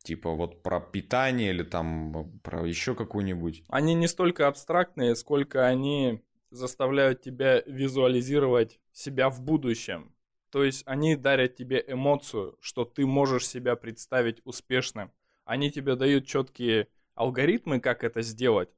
Типа 0.04 0.32
вот 0.32 0.62
про 0.62 0.82
питание 0.82 1.52
или 1.52 1.64
там 1.64 2.30
про 2.44 2.68
еще 2.68 2.94
какую-нибудь. 2.94 3.64
Они 3.70 3.94
не 3.94 4.08
столько 4.08 4.48
абстрактные, 4.48 5.16
сколько 5.16 5.66
они 5.66 6.22
заставляют 6.52 7.22
тебя 7.22 7.62
визуализировать 7.66 8.80
себя 8.92 9.30
в 9.30 9.42
будущем. 9.42 10.14
То 10.50 10.64
есть 10.64 10.84
они 10.86 11.16
дарят 11.16 11.56
тебе 11.56 11.84
эмоцию, 11.88 12.58
что 12.60 12.84
ты 12.84 13.06
можешь 13.06 13.48
себя 13.48 13.76
представить 13.78 14.42
успешным. 14.44 15.10
Они 15.46 15.72
тебе 15.72 15.96
дают 15.96 16.28
четкие 16.28 16.90
алгоритмы, 17.16 17.80
как 17.80 18.04
это 18.04 18.22
сделать 18.22 18.70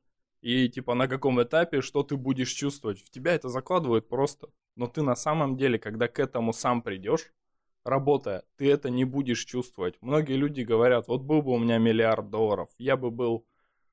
и 0.45 0.69
типа 0.69 0.93
на 0.93 1.07
каком 1.07 1.41
этапе, 1.41 1.81
что 1.81 2.03
ты 2.03 2.17
будешь 2.17 2.51
чувствовать. 2.51 3.01
В 3.01 3.09
тебя 3.09 3.33
это 3.33 3.49
закладывают 3.49 4.07
просто. 4.07 4.49
Но 4.75 4.85
ты 4.85 5.01
на 5.01 5.15
самом 5.15 5.57
деле, 5.57 5.79
когда 5.79 6.07
к 6.07 6.19
этому 6.19 6.53
сам 6.53 6.83
придешь, 6.83 7.33
работая, 7.83 8.43
ты 8.55 8.71
это 8.71 8.91
не 8.91 9.05
будешь 9.05 9.43
чувствовать. 9.43 9.95
Многие 10.01 10.35
люди 10.35 10.61
говорят, 10.61 11.07
вот 11.07 11.23
был 11.23 11.41
бы 11.41 11.53
у 11.53 11.57
меня 11.57 11.79
миллиард 11.79 12.29
долларов, 12.29 12.69
я 12.77 12.95
бы 12.95 13.09
был 13.09 13.47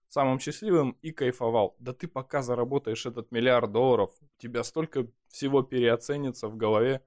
самым 0.08 0.38
счастливым 0.38 0.98
и 1.00 1.10
кайфовал. 1.10 1.74
Да 1.78 1.94
ты 1.94 2.06
пока 2.06 2.42
заработаешь 2.42 3.06
этот 3.06 3.32
миллиард 3.32 3.72
долларов, 3.72 4.10
у 4.20 4.26
тебя 4.36 4.62
столько 4.62 5.06
всего 5.28 5.62
переоценится 5.62 6.48
в 6.48 6.56
голове, 6.58 7.02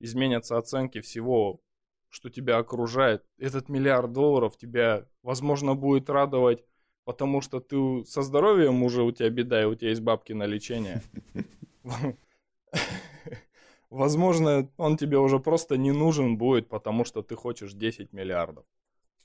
изменятся 0.00 0.58
оценки 0.58 1.00
всего, 1.00 1.60
что 2.08 2.28
тебя 2.28 2.58
окружает. 2.58 3.24
Этот 3.38 3.68
миллиард 3.68 4.12
долларов 4.12 4.56
тебя, 4.56 5.06
возможно, 5.22 5.76
будет 5.76 6.10
радовать 6.10 6.64
потому 7.04 7.40
что 7.40 7.60
ты 7.60 8.04
со 8.04 8.22
здоровьем 8.22 8.82
уже 8.82 9.02
у 9.02 9.12
тебя 9.12 9.30
беда, 9.30 9.62
и 9.62 9.66
у 9.66 9.74
тебя 9.74 9.90
есть 9.90 10.02
бабки 10.02 10.32
на 10.32 10.44
лечение. 10.44 11.02
Возможно, 13.90 14.70
он 14.78 14.96
тебе 14.96 15.18
уже 15.18 15.38
просто 15.38 15.76
не 15.76 15.92
нужен 15.92 16.38
будет, 16.38 16.68
потому 16.68 17.04
что 17.04 17.22
ты 17.22 17.34
хочешь 17.36 17.74
10 17.74 18.12
миллиардов. 18.12 18.64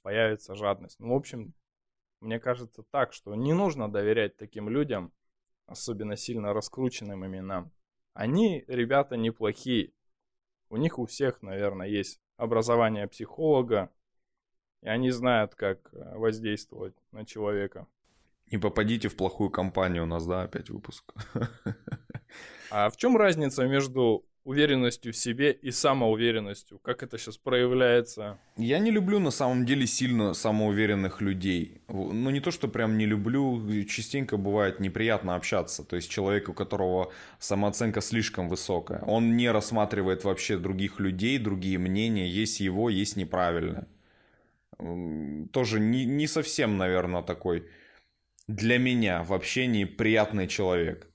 Появится 0.02 0.56
жадность. 0.56 1.00
Ну, 1.00 1.14
в 1.14 1.16
общем, 1.16 1.54
мне 2.20 2.40
кажется 2.40 2.84
так, 2.92 3.14
что 3.14 3.36
не 3.36 3.54
нужно 3.54 3.90
доверять 3.90 4.36
таким 4.38 4.70
людям, 4.70 5.14
особенно 5.68 6.18
сильно 6.18 6.54
раскрученным 6.54 7.26
именам. 7.26 7.72
Они, 8.14 8.64
ребята, 8.68 9.16
неплохие. 9.16 9.94
У 10.70 10.78
них 10.78 11.00
у 11.00 11.06
всех, 11.06 11.42
наверное, 11.42 11.88
есть 11.88 12.20
образование 12.36 13.08
психолога, 13.08 13.92
и 14.82 14.88
они 14.88 15.12
знают, 15.12 15.56
как 15.56 15.90
э, 15.94 16.18
воздействовать 16.18 16.96
на 17.12 17.26
человека. 17.26 17.88
Не 18.52 18.58
попадите 18.58 19.10
в 19.10 19.16
плохую 19.16 19.50
компанию, 19.50 20.04
у 20.04 20.08
нас, 20.08 20.26
да, 20.26 20.44
опять 20.44 20.70
выпуск. 20.70 21.14
А 22.70 22.90
в 22.90 22.98
чем 22.98 23.16
разница 23.16 23.66
между 23.66 24.26
уверенностью 24.48 25.12
в 25.12 25.18
себе 25.18 25.52
и 25.52 25.72
самоуверенностью? 25.72 26.80
Как 26.80 27.04
это 27.04 27.18
сейчас 27.18 27.38
проявляется? 27.38 28.40
Я 28.56 28.80
не 28.80 28.92
люблю 28.92 29.20
на 29.20 29.32
самом 29.32 29.66
деле 29.66 29.86
сильно 29.86 30.34
самоуверенных 30.34 31.22
людей. 31.22 31.82
Ну 31.90 32.30
не 32.30 32.40
то, 32.40 32.52
что 32.52 32.70
прям 32.70 32.98
не 32.98 33.06
люблю, 33.06 33.62
частенько 33.86 34.38
бывает 34.38 34.80
неприятно 34.80 35.36
общаться. 35.36 35.84
То 35.84 35.98
есть 35.98 36.10
человек, 36.10 36.48
у 36.48 36.54
которого 36.54 37.12
самооценка 37.40 38.00
слишком 38.02 38.48
высокая. 38.48 39.02
Он 39.02 39.36
не 39.36 39.52
рассматривает 39.52 40.24
вообще 40.24 40.58
других 40.58 41.00
людей, 41.00 41.38
другие 41.40 41.78
мнения. 41.78 42.30
Есть 42.30 42.62
его, 42.62 42.90
есть 42.90 43.18
неправильное. 43.18 43.88
Тоже 44.78 45.80
не, 45.80 46.06
не 46.06 46.28
совсем, 46.28 46.78
наверное, 46.78 47.24
такой 47.24 47.68
для 48.48 48.78
меня 48.78 49.24
в 49.24 49.34
общении 49.34 49.86
приятный 49.86 50.48
человек. 50.48 51.10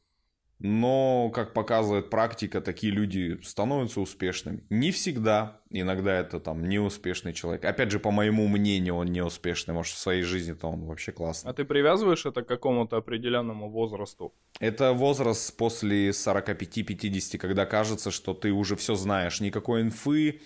Но, 0.64 1.30
как 1.34 1.54
показывает 1.54 2.08
практика, 2.08 2.60
такие 2.60 2.92
люди 2.92 3.36
становятся 3.42 4.00
успешными. 4.00 4.62
Не 4.70 4.92
всегда. 4.92 5.60
Иногда 5.70 6.20
это 6.20 6.38
там 6.38 6.68
неуспешный 6.68 7.32
человек. 7.32 7.64
Опять 7.64 7.90
же, 7.90 7.98
по 7.98 8.12
моему 8.12 8.46
мнению, 8.46 8.94
он 8.94 9.08
неуспешный. 9.08 9.74
Может, 9.74 9.94
в 9.94 9.98
своей 9.98 10.22
жизни-то 10.22 10.68
он 10.68 10.84
вообще 10.84 11.10
классный. 11.10 11.50
А 11.50 11.52
ты 11.52 11.64
привязываешь 11.64 12.26
это 12.26 12.42
к 12.42 12.46
какому-то 12.46 12.98
определенному 12.98 13.70
возрасту? 13.70 14.34
Это 14.60 14.92
возраст 14.92 15.56
после 15.56 16.10
45-50, 16.10 17.38
когда 17.38 17.66
кажется, 17.66 18.12
что 18.12 18.32
ты 18.32 18.52
уже 18.52 18.76
все 18.76 18.94
знаешь. 18.94 19.40
Никакой 19.40 19.82
инфы, 19.82 20.42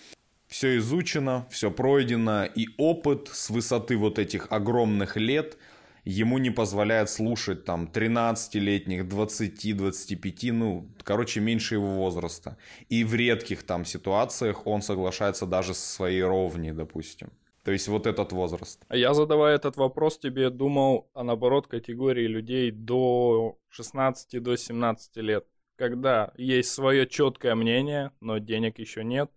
все 0.47 0.77
изучено, 0.77 1.47
все 1.49 1.71
пройдено. 1.71 2.45
И 2.45 2.67
опыт 2.77 3.29
с 3.31 3.49
высоты 3.49 3.97
вот 3.97 4.19
этих 4.19 4.47
огромных 4.51 5.17
лет– 5.17 5.57
ему 6.07 6.37
не 6.37 6.51
позволяет 6.51 7.09
слушать 7.09 7.65
там 7.65 7.89
13-летних, 7.93 9.07
20, 9.07 9.77
25, 9.77 10.43
ну, 10.53 10.87
короче, 11.03 11.41
меньше 11.41 11.75
его 11.75 11.87
возраста. 11.87 12.57
И 12.87 13.03
в 13.03 13.13
редких 13.13 13.63
там 13.63 13.85
ситуациях 13.85 14.65
он 14.65 14.81
соглашается 14.81 15.45
даже 15.45 15.73
со 15.73 15.95
своей 15.95 16.23
ровней, 16.23 16.71
допустим. 16.71 17.29
То 17.63 17.71
есть 17.71 17.89
вот 17.89 18.07
этот 18.07 18.31
возраст. 18.31 18.81
А 18.87 18.95
я, 18.95 19.13
задавая 19.13 19.55
этот 19.55 19.75
вопрос, 19.75 20.17
тебе 20.17 20.49
думал 20.49 21.09
о, 21.13 21.23
наоборот, 21.23 21.67
категории 21.67 22.27
людей 22.27 22.71
до 22.71 23.57
16, 23.69 24.41
до 24.41 24.55
17 24.55 25.17
лет, 25.17 25.45
когда 25.75 26.31
есть 26.37 26.69
свое 26.69 27.05
четкое 27.05 27.55
мнение, 27.55 28.11
но 28.21 28.37
денег 28.37 28.79
еще 28.79 29.03
нет, 29.03 29.29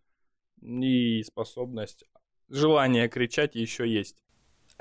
и 0.62 1.22
способность, 1.22 2.04
желание 2.48 3.08
кричать 3.08 3.54
еще 3.54 3.88
есть. 3.88 4.16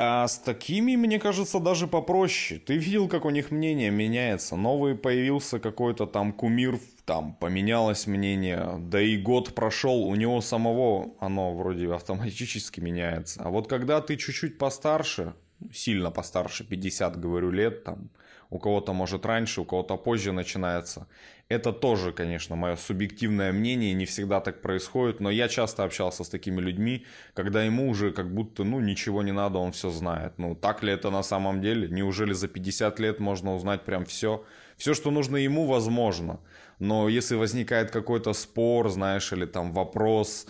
А 0.01 0.29
с 0.29 0.37
такими, 0.37 0.95
мне 0.95 1.19
кажется, 1.19 1.59
даже 1.59 1.85
попроще. 1.85 2.57
Ты 2.57 2.77
видел, 2.77 3.09
как 3.09 3.25
у 3.25 3.31
них 3.31 3.51
мнение 3.51 3.91
меняется. 3.91 4.55
Новый 4.55 4.95
появился 4.95 5.59
какой-то 5.59 6.05
там 6.05 6.31
кумир, 6.31 6.79
там 7.03 7.33
поменялось 7.33 8.07
мнение. 8.07 8.75
Да 8.79 9.01
и 9.01 9.17
год 9.17 9.53
прошел, 9.53 10.03
у 10.03 10.15
него 10.15 10.39
самого 10.39 11.15
оно 11.19 11.53
вроде 11.53 11.93
автоматически 11.93 12.79
меняется. 12.79 13.41
А 13.43 13.49
вот 13.49 13.67
когда 13.67 13.99
ты 13.99 14.15
чуть-чуть 14.15 14.57
постарше, 14.57 15.33
сильно 15.73 16.11
постарше, 16.11 16.63
50, 16.63 17.19
говорю, 17.19 17.51
лет, 17.51 17.83
там, 17.83 18.09
у 18.49 18.59
кого-то 18.59 18.93
может 18.93 19.25
раньше, 19.25 19.62
у 19.62 19.65
кого-то 19.65 19.97
позже 19.97 20.31
начинается. 20.31 21.07
Это 21.49 21.71
тоже, 21.71 22.12
конечно, 22.12 22.55
мое 22.55 22.75
субъективное 22.75 23.51
мнение, 23.51 23.93
не 23.93 24.05
всегда 24.05 24.39
так 24.39 24.62
происходит, 24.62 25.19
но 25.19 25.29
я 25.29 25.47
часто 25.47 25.83
общался 25.83 26.23
с 26.23 26.29
такими 26.29 26.62
людьми, 26.62 27.05
когда 27.33 27.63
ему 27.63 27.89
уже 27.89 28.12
как 28.12 28.33
будто, 28.33 28.63
ну, 28.63 28.79
ничего 28.79 29.23
не 29.23 29.31
надо, 29.31 29.59
он 29.59 29.71
все 29.71 29.89
знает. 29.89 30.33
Ну, 30.38 30.55
так 30.55 30.83
ли 30.83 30.93
это 30.93 31.09
на 31.09 31.23
самом 31.23 31.62
деле? 31.62 31.88
Неужели 31.89 32.33
за 32.33 32.47
50 32.47 32.99
лет 32.99 33.19
можно 33.19 33.55
узнать 33.55 33.83
прям 33.83 34.05
все? 34.05 34.43
Все, 34.77 34.93
что 34.93 35.12
нужно 35.12 35.38
ему, 35.38 35.65
возможно. 35.65 36.39
Но 36.79 37.09
если 37.09 37.35
возникает 37.35 37.91
какой-то 37.91 38.33
спор, 38.33 38.89
знаешь, 38.89 39.33
или 39.33 39.45
там 39.45 39.71
вопрос, 39.71 40.47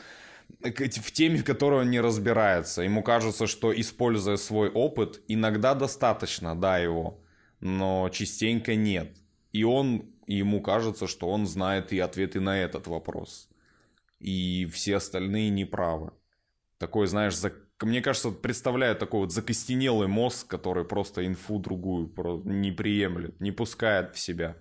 в 0.62 1.12
теме, 1.12 1.38
в 1.38 1.44
которой 1.44 1.82
он 1.82 1.90
не 1.90 2.02
разбирается. 2.02 2.82
Ему 2.82 3.04
кажется, 3.04 3.48
что 3.48 3.72
используя 3.72 4.38
свой 4.38 4.70
опыт, 4.70 5.22
иногда 5.28 5.74
достаточно, 5.74 6.60
да, 6.60 6.78
его, 6.78 7.20
но 7.60 8.10
частенько 8.10 8.76
нет. 8.76 9.18
И 9.52 9.64
он, 9.64 10.06
ему 10.28 10.62
кажется, 10.62 11.08
что 11.08 11.30
он 11.30 11.46
знает 11.46 11.92
и 11.92 12.00
ответы 12.00 12.40
на 12.40 12.60
этот 12.60 12.88
вопрос. 12.88 13.50
И 14.20 14.66
все 14.66 14.98
остальные 14.98 15.50
неправы. 15.50 16.12
Такой, 16.78 17.08
знаешь, 17.08 17.36
за... 17.36 17.54
мне 17.82 18.02
кажется, 18.02 18.32
представляет 18.32 19.00
такой 19.00 19.22
вот 19.22 19.32
закостенелый 19.32 20.08
мозг, 20.08 20.48
который 20.48 20.86
просто 20.86 21.26
инфу 21.26 21.60
другую 21.60 22.14
не 22.46 22.72
приемлет, 22.72 23.40
не 23.40 23.52
пускает 23.52 24.14
в 24.14 24.20
себя. 24.20 24.56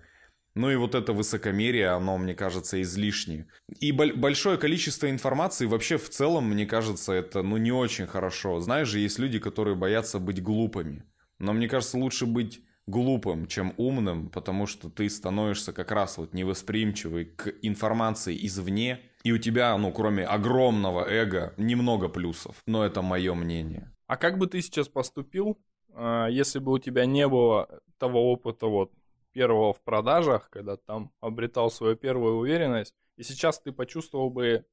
Ну 0.55 0.71
и 0.71 0.77
вот 0.77 0.97
это 0.97 1.13
высокомерие, 1.13 1.91
оно, 1.91 2.19
мне 2.19 2.35
кажется, 2.35 2.83
излишнее. 2.83 3.47
И 3.79 3.93
большое 3.93 4.59
количество 4.59 5.09
информации 5.09 5.67
вообще 5.67 5.99
в 5.99 6.09
целом, 6.09 6.51
мне 6.51 6.67
кажется, 6.67 7.13
это 7.13 7.43
ну 7.43 7.59
не 7.59 7.71
очень 7.71 8.09
хорошо. 8.09 8.59
Знаешь 8.59 8.89
же, 8.89 8.99
есть 8.99 9.21
люди, 9.21 9.39
которые 9.39 9.77
боятся 9.77 10.19
быть 10.19 10.43
глупыми. 10.43 11.05
Но 11.39 11.53
мне 11.53 11.69
кажется, 11.69 11.99
лучше 11.99 12.27
быть 12.27 12.61
глупым, 12.89 13.47
чем 13.47 13.75
умным, 13.77 14.31
потому 14.31 14.67
что 14.67 14.91
ты 14.91 15.09
становишься 15.09 15.73
как 15.73 15.91
раз 15.93 16.19
вот 16.19 16.33
невосприимчивый 16.33 17.27
к 17.27 17.55
информации 17.63 18.37
извне, 18.47 19.01
и 19.25 19.33
у 19.33 19.39
тебя, 19.39 19.77
ну, 19.77 19.93
кроме 19.93 20.25
огромного 20.25 21.05
эго, 21.09 21.55
немного 21.57 22.09
плюсов. 22.09 22.63
Но 22.67 22.85
это 22.85 23.03
мое 23.03 23.35
мнение. 23.35 23.93
А 24.07 24.17
как 24.17 24.39
бы 24.39 24.47
ты 24.47 24.63
сейчас 24.63 24.89
поступил, 24.89 25.59
а, 25.93 26.29
если 26.29 26.59
бы 26.59 26.73
у 26.73 26.79
тебя 26.79 27.05
не 27.05 27.29
было 27.29 27.69
того 27.99 28.33
опыта 28.33 28.67
вот 28.67 28.93
первого 29.33 29.75
в 29.75 29.81
продажах, 29.83 30.49
когда 30.51 30.77
там 30.77 31.13
обретал 31.21 31.71
свою 31.71 31.97
первую 31.97 32.37
уверенность, 32.37 32.95
и 33.17 33.23
сейчас 33.23 33.61
ты 33.61 33.73
почувствовал 33.73 34.31
бы 34.31 34.65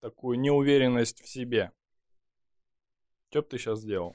такую 0.00 0.38
неуверенность 0.38 1.22
в 1.22 1.28
себе? 1.28 1.72
Что 3.30 3.42
бы 3.42 3.48
ты 3.48 3.58
сейчас 3.58 3.80
сделал? 3.80 4.14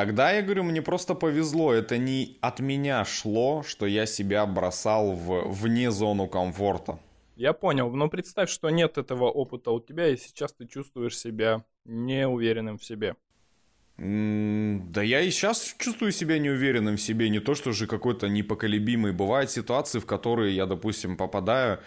Тогда 0.00 0.32
я 0.32 0.40
говорю, 0.40 0.62
мне 0.62 0.80
просто 0.80 1.14
повезло. 1.14 1.74
Это 1.74 1.98
не 1.98 2.38
от 2.40 2.60
меня 2.60 3.04
шло, 3.04 3.62
что 3.62 3.84
я 3.84 4.06
себя 4.06 4.46
бросал 4.46 5.12
в 5.12 5.52
вне 5.52 5.90
зону 5.90 6.26
комфорта. 6.26 6.98
Я 7.36 7.52
понял, 7.52 7.90
но 7.90 8.08
представь, 8.08 8.48
что 8.48 8.70
нет 8.70 8.96
этого 8.96 9.24
опыта 9.24 9.72
у 9.72 9.78
тебя, 9.78 10.08
и 10.08 10.16
сейчас 10.16 10.54
ты 10.54 10.66
чувствуешь 10.66 11.18
себя 11.18 11.66
неуверенным 11.84 12.78
в 12.78 12.84
себе. 12.84 13.14
Да 13.98 15.02
я 15.02 15.20
и 15.20 15.30
сейчас 15.30 15.74
чувствую 15.78 16.12
себя 16.12 16.38
неуверенным 16.38 16.96
в 16.96 17.02
себе, 17.02 17.28
не 17.28 17.40
то 17.40 17.54
что 17.54 17.72
же 17.72 17.86
какой-то 17.86 18.30
непоколебимый. 18.30 19.12
Бывают 19.12 19.50
ситуации, 19.50 19.98
в 19.98 20.06
которые 20.06 20.56
я, 20.56 20.64
допустим, 20.64 21.18
попадаю 21.18 21.80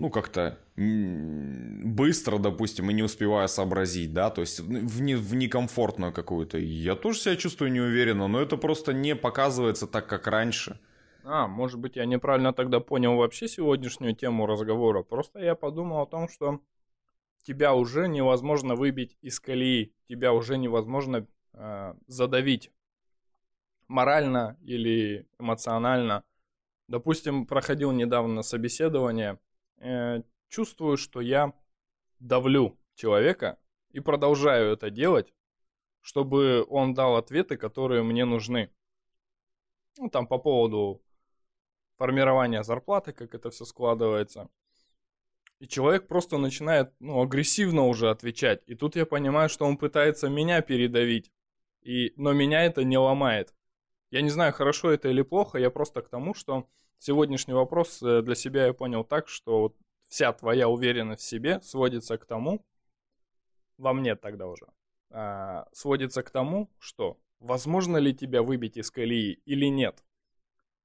ну, 0.00 0.10
как-то 0.10 0.58
быстро, 0.76 2.38
допустим, 2.38 2.90
и 2.90 2.94
не 2.94 3.02
успеваю 3.02 3.48
сообразить, 3.48 4.12
да, 4.12 4.30
то 4.30 4.40
есть 4.40 4.60
в, 4.60 5.02
не, 5.02 5.14
в 5.14 5.34
некомфортную 5.34 6.12
какую-то. 6.12 6.58
Я 6.58 6.94
тоже 6.94 7.18
себя 7.18 7.36
чувствую 7.36 7.70
неуверенно, 7.70 8.28
но 8.28 8.40
это 8.40 8.56
просто 8.56 8.92
не 8.92 9.14
показывается 9.14 9.86
так, 9.86 10.06
как 10.06 10.26
раньше. 10.26 10.80
А, 11.24 11.46
может 11.46 11.78
быть, 11.78 11.96
я 11.96 12.06
неправильно 12.06 12.52
тогда 12.52 12.80
понял 12.80 13.16
вообще 13.16 13.46
сегодняшнюю 13.46 14.14
тему 14.16 14.46
разговора. 14.46 15.02
Просто 15.02 15.38
я 15.40 15.54
подумал 15.54 16.02
о 16.02 16.06
том, 16.06 16.28
что 16.28 16.60
тебя 17.42 17.74
уже 17.74 18.08
невозможно 18.08 18.74
выбить 18.74 19.18
из 19.20 19.38
колеи, 19.38 19.92
тебя 20.08 20.32
уже 20.32 20.56
невозможно 20.56 21.26
э, 21.52 21.94
задавить 22.06 22.70
морально 23.86 24.56
или 24.62 25.26
эмоционально. 25.38 26.24
Допустим, 26.88 27.46
проходил 27.46 27.92
недавно 27.92 28.42
собеседование, 28.42 29.38
э, 29.80 30.22
чувствую, 30.48 30.96
что 30.96 31.20
я 31.20 31.52
давлю 32.18 32.78
человека 32.94 33.58
и 33.90 34.00
продолжаю 34.00 34.72
это 34.72 34.90
делать, 34.90 35.32
чтобы 36.00 36.64
он 36.68 36.94
дал 36.94 37.16
ответы, 37.16 37.56
которые 37.56 38.02
мне 38.02 38.24
нужны. 38.24 38.70
Ну, 39.98 40.08
там 40.08 40.26
по 40.26 40.38
поводу 40.38 41.02
формирования 41.96 42.62
зарплаты, 42.62 43.12
как 43.12 43.34
это 43.34 43.50
все 43.50 43.64
складывается. 43.64 44.48
И 45.58 45.68
человек 45.68 46.08
просто 46.08 46.38
начинает, 46.38 46.92
ну, 47.00 47.20
агрессивно 47.20 47.86
уже 47.86 48.08
отвечать. 48.08 48.62
И 48.66 48.74
тут 48.74 48.96
я 48.96 49.04
понимаю, 49.04 49.50
что 49.50 49.66
он 49.66 49.76
пытается 49.76 50.30
меня 50.30 50.62
передавить. 50.62 51.30
И, 51.82 52.14
но 52.16 52.32
меня 52.32 52.64
это 52.64 52.82
не 52.84 52.96
ломает. 52.96 53.54
Я 54.10 54.22
не 54.22 54.30
знаю, 54.30 54.52
хорошо 54.52 54.90
это 54.90 55.08
или 55.08 55.22
плохо, 55.22 55.58
я 55.58 55.70
просто 55.70 56.02
к 56.02 56.08
тому, 56.08 56.34
что 56.34 56.68
сегодняшний 56.98 57.54
вопрос 57.54 58.02
э, 58.02 58.22
для 58.22 58.34
себя 58.34 58.66
я 58.66 58.72
понял 58.72 59.04
так, 59.04 59.28
что 59.28 59.60
вот 59.60 59.76
вся 60.08 60.32
твоя 60.32 60.68
уверенность 60.68 61.22
в 61.22 61.28
себе 61.28 61.60
сводится 61.62 62.18
к 62.18 62.26
тому, 62.26 62.64
во 63.78 63.92
мне 63.92 64.16
тогда 64.16 64.48
уже, 64.48 64.66
а, 65.10 65.68
сводится 65.72 66.22
к 66.22 66.30
тому, 66.30 66.70
что 66.78 67.18
возможно 67.38 67.96
ли 67.96 68.14
тебя 68.14 68.42
выбить 68.42 68.76
из 68.76 68.90
колеи 68.90 69.40
или 69.46 69.66
нет. 69.66 70.04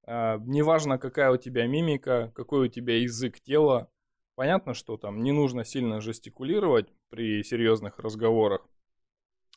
А, 0.04 0.38
неважно, 0.38 0.98
какая 0.98 1.32
у 1.32 1.36
тебя 1.36 1.66
мимика, 1.66 2.32
какой 2.34 2.66
у 2.66 2.68
тебя 2.68 2.98
язык 2.98 3.40
тела. 3.40 3.90
Понятно, 4.36 4.72
что 4.74 4.96
там 4.96 5.22
не 5.22 5.32
нужно 5.32 5.64
сильно 5.64 6.00
жестикулировать 6.00 6.88
при 7.08 7.42
серьезных 7.42 7.98
разговорах, 7.98 8.68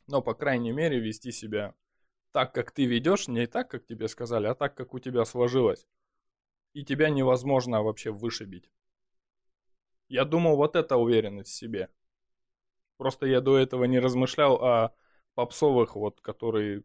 но, 0.08 0.22
по 0.22 0.34
крайней 0.34 0.72
мере, 0.72 1.00
вести 1.00 1.32
себя 1.32 1.76
так, 2.32 2.54
как 2.54 2.72
ты 2.72 2.86
ведешь, 2.86 3.28
не 3.28 3.48
так, 3.48 3.70
как 3.70 3.86
тебе 3.86 4.08
сказали, 4.08 4.48
а 4.48 4.56
так, 4.56 4.76
как 4.76 4.94
у 4.94 5.00
тебя 5.00 5.26
сложилось. 5.26 5.88
И 6.74 6.84
тебя 6.84 7.10
невозможно 7.10 7.82
вообще 7.82 8.12
вышибить. 8.12 8.70
Я 10.08 10.26
думал, 10.26 10.56
вот 10.56 10.76
это 10.76 10.98
уверенность 10.98 11.52
в 11.52 11.56
себе. 11.56 11.90
Просто 12.98 13.26
я 13.26 13.42
до 13.42 13.58
этого 13.58 13.86
не 13.86 14.00
размышлял 14.00 14.56
о 14.56 14.96
попсовых, 15.36 15.96
вот, 15.96 16.22
которые... 16.22 16.84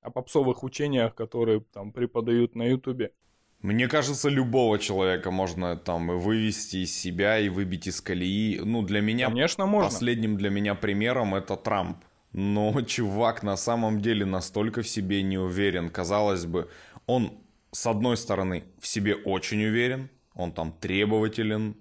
О 0.00 0.10
попсовых 0.10 0.62
учениях, 0.62 1.14
которые 1.14 1.60
там 1.60 1.92
преподают 1.92 2.54
на 2.54 2.62
ютубе. 2.62 3.12
Мне 3.60 3.88
кажется, 3.88 4.28
любого 4.28 4.78
человека 4.78 5.32
можно 5.32 5.76
там 5.76 6.12
и 6.12 6.14
вывести 6.14 6.78
из 6.78 6.94
себя, 6.96 7.40
и 7.40 7.48
выбить 7.48 7.88
из 7.88 8.00
колеи. 8.00 8.60
Ну, 8.60 8.82
для 8.82 9.00
меня... 9.00 9.26
Конечно, 9.26 9.66
можно. 9.66 9.90
Последним 9.90 10.36
для 10.36 10.50
меня 10.50 10.76
примером 10.76 11.34
это 11.34 11.56
Трамп. 11.56 12.04
Но 12.32 12.80
чувак 12.82 13.42
на 13.42 13.56
самом 13.56 14.00
деле 14.00 14.24
настолько 14.24 14.82
в 14.82 14.88
себе 14.88 15.22
не 15.22 15.38
уверен. 15.38 15.88
Казалось 15.88 16.44
бы, 16.44 16.68
он, 17.06 17.38
с 17.72 17.86
одной 17.86 18.16
стороны, 18.16 18.64
в 18.80 18.86
себе 18.86 19.14
очень 19.14 19.64
уверен, 19.64 20.10
он 20.34 20.52
там 20.52 20.72
требователен, 20.72 21.76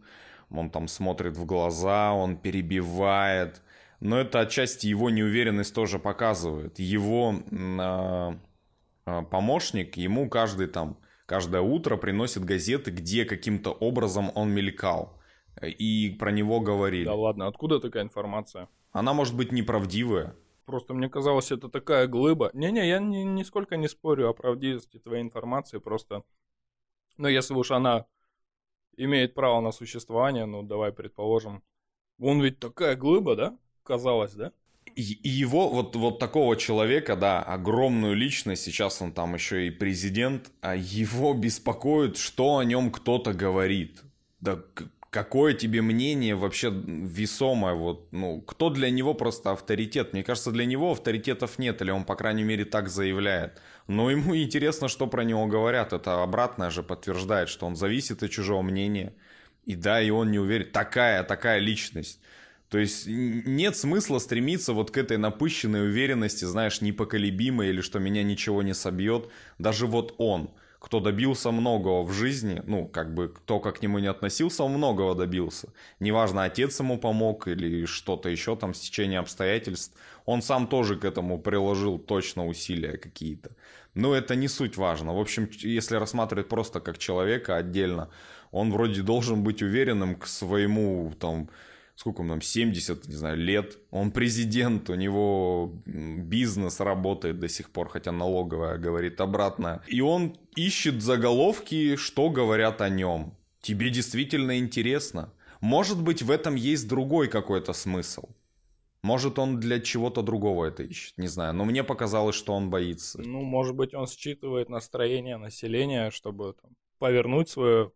он 0.49 0.69
там 0.69 0.87
смотрит 0.87 1.37
в 1.37 1.45
глаза, 1.45 2.13
он 2.13 2.37
перебивает. 2.37 3.61
Но 3.99 4.19
это 4.19 4.39
отчасти 4.39 4.87
его 4.87 5.09
неуверенность 5.09 5.73
тоже 5.73 5.99
показывает. 5.99 6.79
Его 6.79 7.35
э, 7.51 8.33
помощник, 9.29 9.97
ему 9.97 10.29
каждый 10.29 10.67
там, 10.67 10.97
каждое 11.25 11.61
утро 11.61 11.97
приносит 11.97 12.45
газеты, 12.45 12.91
где 12.91 13.25
каким-то 13.25 13.71
образом 13.71 14.31
он 14.35 14.51
мелькал. 14.51 15.16
И 15.61 16.15
про 16.19 16.31
него 16.31 16.59
говорили. 16.59 17.05
Да 17.05 17.15
ладно, 17.15 17.47
откуда 17.47 17.79
такая 17.79 18.03
информация? 18.03 18.67
Она 18.91 19.13
может 19.13 19.35
быть 19.35 19.51
неправдивая. 19.51 20.35
Просто 20.65 20.93
мне 20.93 21.09
казалось, 21.09 21.51
это 21.51 21.69
такая 21.69 22.07
глыба. 22.07 22.51
Не-не, 22.53 22.87
я 22.87 22.99
ни, 22.99 23.19
нисколько 23.19 23.77
не 23.77 23.87
спорю 23.87 24.29
о 24.29 24.33
правдивости 24.33 24.99
твоей 24.99 25.23
информации, 25.23 25.77
просто... 25.77 26.23
Но 27.17 27.29
если 27.29 27.53
уж 27.53 27.71
она 27.71 28.05
имеет 28.97 29.33
право 29.33 29.61
на 29.61 29.71
существование, 29.71 30.45
ну 30.45 30.63
давай 30.63 30.91
предположим. 30.91 31.63
Он 32.19 32.41
ведь 32.41 32.59
такая 32.59 32.95
глыба, 32.95 33.35
да? 33.35 33.57
Казалось, 33.83 34.33
да? 34.33 34.51
И 34.95 35.29
его, 35.29 35.69
вот, 35.69 35.95
вот 35.95 36.19
такого 36.19 36.55
человека, 36.57 37.15
да, 37.15 37.43
огромную 37.43 38.15
личность, 38.15 38.63
сейчас 38.63 39.01
он 39.01 39.11
там 39.11 39.35
еще 39.35 39.67
и 39.67 39.69
президент, 39.69 40.51
а 40.61 40.75
его 40.75 41.33
беспокоит, 41.33 42.17
что 42.17 42.57
о 42.57 42.63
нем 42.63 42.91
кто-то 42.91 43.33
говорит. 43.33 44.03
Да 44.39 44.63
какое 45.09 45.53
тебе 45.53 45.81
мнение 45.81 46.35
вообще 46.35 46.69
весомое, 46.71 47.73
вот, 47.73 48.11
ну, 48.11 48.41
кто 48.41 48.69
для 48.69 48.89
него 48.89 49.13
просто 49.13 49.51
авторитет? 49.51 50.13
Мне 50.13 50.23
кажется, 50.23 50.51
для 50.51 50.65
него 50.65 50.91
авторитетов 50.91 51.59
нет, 51.59 51.81
или 51.81 51.91
он, 51.91 52.03
по 52.05 52.15
крайней 52.15 52.43
мере, 52.43 52.65
так 52.65 52.89
заявляет. 52.89 53.61
Но 53.87 54.11
ему 54.11 54.35
интересно, 54.35 54.87
что 54.87 55.07
про 55.07 55.23
него 55.23 55.47
говорят. 55.47 55.93
Это 55.93 56.23
обратное 56.23 56.69
же 56.69 56.83
подтверждает, 56.83 57.49
что 57.49 57.65
он 57.65 57.75
зависит 57.75 58.23
от 58.23 58.31
чужого 58.31 58.61
мнения. 58.61 59.13
И 59.65 59.75
да, 59.75 60.01
и 60.01 60.09
он 60.09 60.31
не 60.31 60.39
уверен. 60.39 60.71
Такая, 60.71 61.23
такая 61.23 61.59
личность. 61.59 62.19
То 62.69 62.77
есть 62.77 63.05
нет 63.07 63.77
смысла 63.77 64.19
стремиться 64.19 64.73
вот 64.73 64.91
к 64.91 64.97
этой 64.97 65.17
напыщенной 65.17 65.87
уверенности, 65.87 66.43
знаешь, 66.43 66.81
непоколебимой 66.81 67.69
или 67.69 67.79
что 67.79 67.99
меня 67.99 68.23
ничего 68.23 68.61
не 68.61 68.73
собьет. 68.73 69.29
Даже 69.57 69.87
вот 69.87 70.15
он– 70.17 70.51
кто 70.79 70.99
добился 70.99 71.51
многого 71.51 72.03
в 72.03 72.13
жизни, 72.13 72.61
ну, 72.65 72.87
как 72.87 73.13
бы, 73.13 73.29
кто 73.29 73.59
как 73.59 73.79
к 73.79 73.81
нему 73.81 73.99
не 73.99 74.07
относился, 74.07 74.63
он 74.63 74.73
многого 74.73 75.15
добился. 75.15 75.73
Неважно, 75.99 76.43
отец 76.43 76.79
ему 76.79 76.97
помог 76.97 77.47
или 77.47 77.85
что-то 77.85 78.29
еще 78.29 78.55
там, 78.55 78.73
стечение 78.73 79.19
обстоятельств, 79.19 79.97
он 80.25 80.41
сам 80.41 80.67
тоже 80.67 80.95
к 80.95 81.05
этому 81.05 81.39
приложил 81.39 81.97
точно 81.97 82.45
усилия 82.45 82.97
какие-то. 82.97 83.49
Но 83.95 84.13
это 84.13 84.35
не 84.35 84.47
суть 84.47 84.77
важно. 84.77 85.15
В 85.15 85.19
общем, 85.19 85.49
если 85.51 85.95
рассматривать 85.95 86.47
просто 86.47 86.79
как 86.79 86.99
человека 86.99 87.55
отдельно, 87.55 88.09
он 88.51 88.71
вроде 88.71 89.01
должен 89.01 89.43
быть 89.43 89.63
уверенным 89.63 90.15
к 90.15 90.27
своему, 90.27 91.13
там, 91.19 91.49
сколько 91.97 92.21
ему 92.21 92.33
там, 92.33 92.41
70, 92.41 93.07
не 93.07 93.15
знаю, 93.15 93.37
лет. 93.37 93.79
Он 93.89 94.11
президент, 94.11 94.89
у 94.89 94.95
него 94.95 95.73
бизнес 95.85 96.79
работает 96.79 97.39
до 97.39 97.49
сих 97.49 97.71
пор, 97.71 97.89
хотя 97.89 98.11
налоговая 98.11 98.77
говорит 98.77 99.19
обратно. 99.19 99.81
И 99.87 99.99
он 100.01 100.37
ищет 100.55 101.01
заголовки, 101.01 101.95
что 101.95 102.29
говорят 102.29 102.81
о 102.81 102.89
нем. 102.89 103.33
Тебе 103.61 103.89
действительно 103.89 104.59
интересно. 104.59 105.33
Может 105.59 105.99
быть, 105.99 106.21
в 106.21 106.29
этом 106.29 106.53
есть 106.53 106.87
другой 106.87 107.29
какой-то 107.29 107.73
смысл. 107.73 108.29
Может, 109.01 109.39
он 109.39 109.59
для 109.59 109.79
чего-то 109.79 110.21
другого 110.21 110.65
это 110.65 110.83
ищет, 110.83 111.17
не 111.17 111.27
знаю. 111.27 111.55
Но 111.55 111.65
мне 111.65 111.83
показалось, 111.83 112.35
что 112.35 112.53
он 112.53 112.69
боится. 112.69 113.19
Ну, 113.19 113.41
может 113.41 113.75
быть, 113.75 113.95
он 113.95 114.05
считывает 114.05 114.69
настроение 114.69 115.37
населения, 115.37 116.11
чтобы 116.11 116.53
там, 116.61 116.71
повернуть 116.99 117.49
свою, 117.49 117.91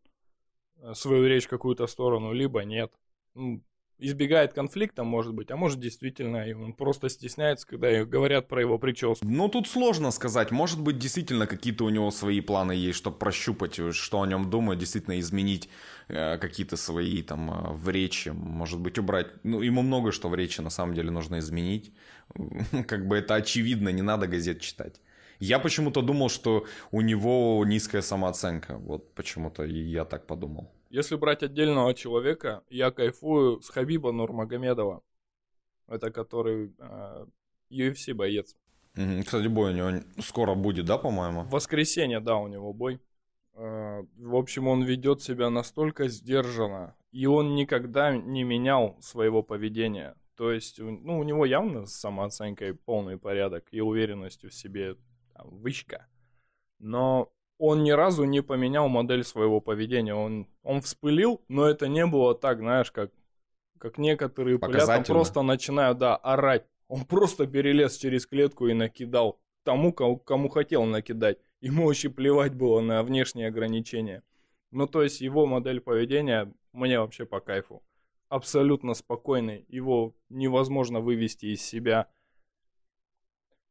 свою 0.94 1.28
речь 1.28 1.46
в 1.46 1.50
какую-то 1.50 1.86
сторону, 1.86 2.34
либо 2.34 2.64
нет. 2.64 2.92
Ну, 3.36 3.62
избегает 4.02 4.54
конфликта, 4.54 5.04
может 5.04 5.34
быть, 5.34 5.52
а 5.52 5.56
может 5.56 5.80
действительно 5.80 6.46
и 6.46 6.54
он 6.54 6.74
просто 6.74 7.08
стесняется, 7.08 7.68
когда 7.68 8.04
говорят 8.04 8.48
про 8.48 8.62
его 8.62 8.78
прическу. 8.80 9.26
Ну, 9.26 9.48
тут 9.48 9.68
сложно 9.68 10.12
сказать. 10.12 10.52
Может 10.52 10.82
быть, 10.82 10.98
действительно 10.98 11.48
какие-то 11.48 11.86
у 11.86 11.90
него 11.90 12.12
свои 12.12 12.42
планы 12.42 12.72
есть, 12.72 12.98
чтобы 12.98 13.18
прощупать, 13.18 13.80
что 13.94 14.22
о 14.22 14.28
нем 14.28 14.50
думают, 14.50 14.80
действительно 14.80 15.20
изменить 15.20 15.70
э, 16.08 16.38
какие-то 16.38 16.78
свои 16.78 17.22
там 17.22 17.52
э, 17.52 17.74
в 17.74 17.90
речи, 17.90 18.30
может 18.30 18.80
быть, 18.80 18.98
убрать. 18.98 19.28
Ну, 19.44 19.62
ему 19.62 19.84
много 19.84 20.12
что 20.12 20.30
в 20.30 20.36
речи 20.36 20.62
на 20.62 20.70
самом 20.70 20.96
деле 20.96 21.12
нужно 21.12 21.40
изменить. 21.40 21.94
Как 22.88 23.08
бы 23.08 23.18
это 23.18 23.36
очевидно, 23.36 23.90
не 23.90 24.02
надо 24.02 24.28
газет 24.28 24.62
читать. 24.62 25.00
Я 25.40 25.60
почему-то 25.60 26.02
думал, 26.02 26.30
что 26.30 26.66
у 26.92 27.02
него 27.02 27.64
низкая 27.66 28.02
самооценка. 28.02 28.78
Вот 28.78 29.14
почему-то 29.16 29.64
я 29.64 30.06
так 30.06 30.28
подумал. 30.28 30.72
Если 30.92 31.16
брать 31.16 31.42
отдельного 31.42 31.94
человека, 31.94 32.66
я 32.70 32.92
кайфую 32.92 33.62
с 33.62 33.70
Хабиба 33.70 34.12
Нурмагомедова. 34.12 35.02
Это 35.88 36.12
который 36.12 36.76
э, 36.78 37.26
UFC 37.70 38.14
боец. 38.14 38.58
Кстати, 38.94 39.48
бой 39.48 39.72
у 39.72 39.74
него 39.74 40.04
скоро 40.20 40.54
будет, 40.54 40.86
да, 40.86 40.98
по-моему? 40.98 41.44
В 41.44 41.52
воскресенье, 41.52 42.20
да, 42.20 42.36
у 42.36 42.50
него 42.50 42.74
бой. 42.74 43.00
Э, 43.54 44.04
в 44.18 44.36
общем, 44.36 44.68
он 44.68 44.84
ведет 44.84 45.22
себя 45.22 45.50
настолько 45.50 46.10
сдержанно, 46.10 46.94
и 47.14 47.26
он 47.26 47.56
никогда 47.56 48.14
не 48.14 48.44
менял 48.44 48.98
своего 49.00 49.44
поведения. 49.44 50.18
То 50.36 50.52
есть, 50.52 50.78
ну, 50.80 51.20
у 51.20 51.24
него 51.24 51.46
явно 51.46 51.86
с 51.86 51.94
самооценкой 51.94 52.74
полный 52.74 53.18
порядок 53.18 53.66
и 53.72 53.80
уверенностью 53.80 54.50
в 54.50 54.54
себе 54.54 54.98
там, 55.34 55.52
вышка. 55.52 56.08
Но 56.80 57.32
он 57.62 57.84
ни 57.84 57.92
разу 57.92 58.24
не 58.24 58.42
поменял 58.42 58.90
модель 58.90 59.24
своего 59.24 59.62
поведения. 59.62 60.16
Он, 60.16 60.48
он 60.64 60.82
вспылил, 60.82 61.42
но 61.48 61.68
это 61.68 61.88
не 61.88 62.08
было 62.08 62.34
так, 62.34 62.58
знаешь, 62.58 62.92
как, 62.92 63.12
как 63.78 64.00
некоторые 64.00 64.58
пылят, 64.58 65.06
просто 65.06 65.44
начинают, 65.44 66.00
да, 66.00 66.16
орать. 66.16 66.66
Он 66.88 67.06
просто 67.06 67.46
перелез 67.46 67.98
через 67.98 68.26
клетку 68.26 68.66
и 68.66 68.74
накидал 68.74 69.40
тому, 69.64 69.94
кому, 69.94 70.18
кому 70.18 70.50
хотел 70.50 70.86
накидать. 70.86 71.38
Ему 71.60 71.86
вообще 71.86 72.10
плевать 72.10 72.56
было 72.56 72.82
на 72.82 73.04
внешние 73.04 73.50
ограничения. 73.50 74.24
Ну, 74.72 74.88
то 74.88 75.04
есть 75.04 75.22
его 75.22 75.46
модель 75.46 75.82
поведения 75.82 76.52
мне 76.74 77.00
вообще 77.00 77.28
по 77.28 77.42
кайфу. 77.42 77.84
Абсолютно 78.28 78.96
спокойный. 78.96 79.66
Его 79.68 80.16
невозможно 80.30 81.00
вывести 81.00 81.54
из 81.54 81.62
себя. 81.62 82.08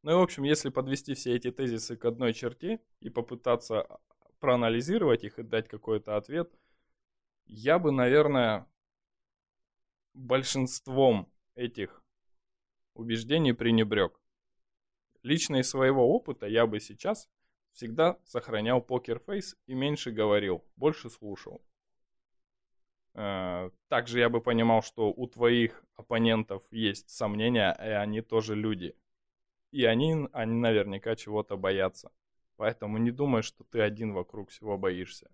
Ну 0.03 0.13
и, 0.13 0.15
в 0.15 0.21
общем, 0.21 0.45
если 0.45 0.71
подвести 0.71 1.15
все 1.15 1.37
эти 1.37 1.51
тезисы 1.51 1.97
к 1.97 2.05
одной 2.05 2.33
черте 2.33 2.81
и 3.01 3.11
попытаться 3.11 4.01
проанализировать 4.39 5.25
их 5.25 5.39
и 5.39 5.43
дать 5.43 5.69
какой-то 5.69 6.17
ответ, 6.17 6.51
я 7.45 7.79
бы, 7.79 7.93
наверное, 7.93 8.67
большинством 10.15 11.31
этих 11.55 12.03
убеждений 12.95 13.53
пренебрег. 13.53 14.19
Лично 15.23 15.57
из 15.57 15.69
своего 15.69 16.15
опыта 16.15 16.47
я 16.47 16.67
бы 16.67 16.81
сейчас 16.81 17.29
всегда 17.73 18.19
сохранял 18.25 18.81
покерфейс 18.81 19.57
и 19.67 19.75
меньше 19.75 20.11
говорил, 20.11 20.65
больше 20.77 21.11
слушал. 21.11 21.63
Э, 23.15 23.71
также 23.89 24.21
я 24.21 24.29
бы 24.29 24.41
понимал, 24.41 24.83
что 24.83 25.11
у 25.11 25.27
твоих 25.27 25.85
оппонентов 25.97 26.63
есть 26.71 27.11
сомнения, 27.11 27.77
и 27.79 27.91
они 27.91 28.23
тоже 28.23 28.55
люди. 28.55 28.97
И 29.71 29.85
они, 29.85 30.29
они 30.33 30.55
наверняка 30.55 31.17
чего-то 31.17 31.57
боятся. 31.57 32.11
Поэтому 32.57 32.99
не 32.99 33.11
думай, 33.11 33.43
что 33.43 33.65
ты 33.65 33.81
один 33.81 34.13
вокруг 34.13 34.51
всего 34.51 34.77
боишься. 34.77 35.31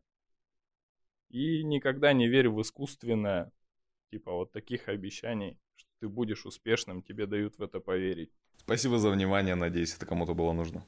И 1.29 1.65
никогда 1.65 2.13
не 2.13 2.29
верь 2.29 2.49
в 2.49 2.61
искусственное, 2.61 3.53
типа 4.11 4.33
вот 4.33 4.53
таких 4.53 4.89
обещаний, 4.89 5.59
что 5.75 5.91
ты 6.01 6.09
будешь 6.09 6.47
успешным, 6.47 7.03
тебе 7.03 7.27
дают 7.27 7.59
в 7.59 7.63
это 7.63 7.81
поверить. 7.81 8.31
Спасибо 8.59 8.99
за 8.99 9.11
внимание, 9.11 9.55
надеюсь, 9.55 9.97
это 9.97 10.07
кому-то 10.07 10.35
было 10.35 10.53
нужно. 10.53 10.87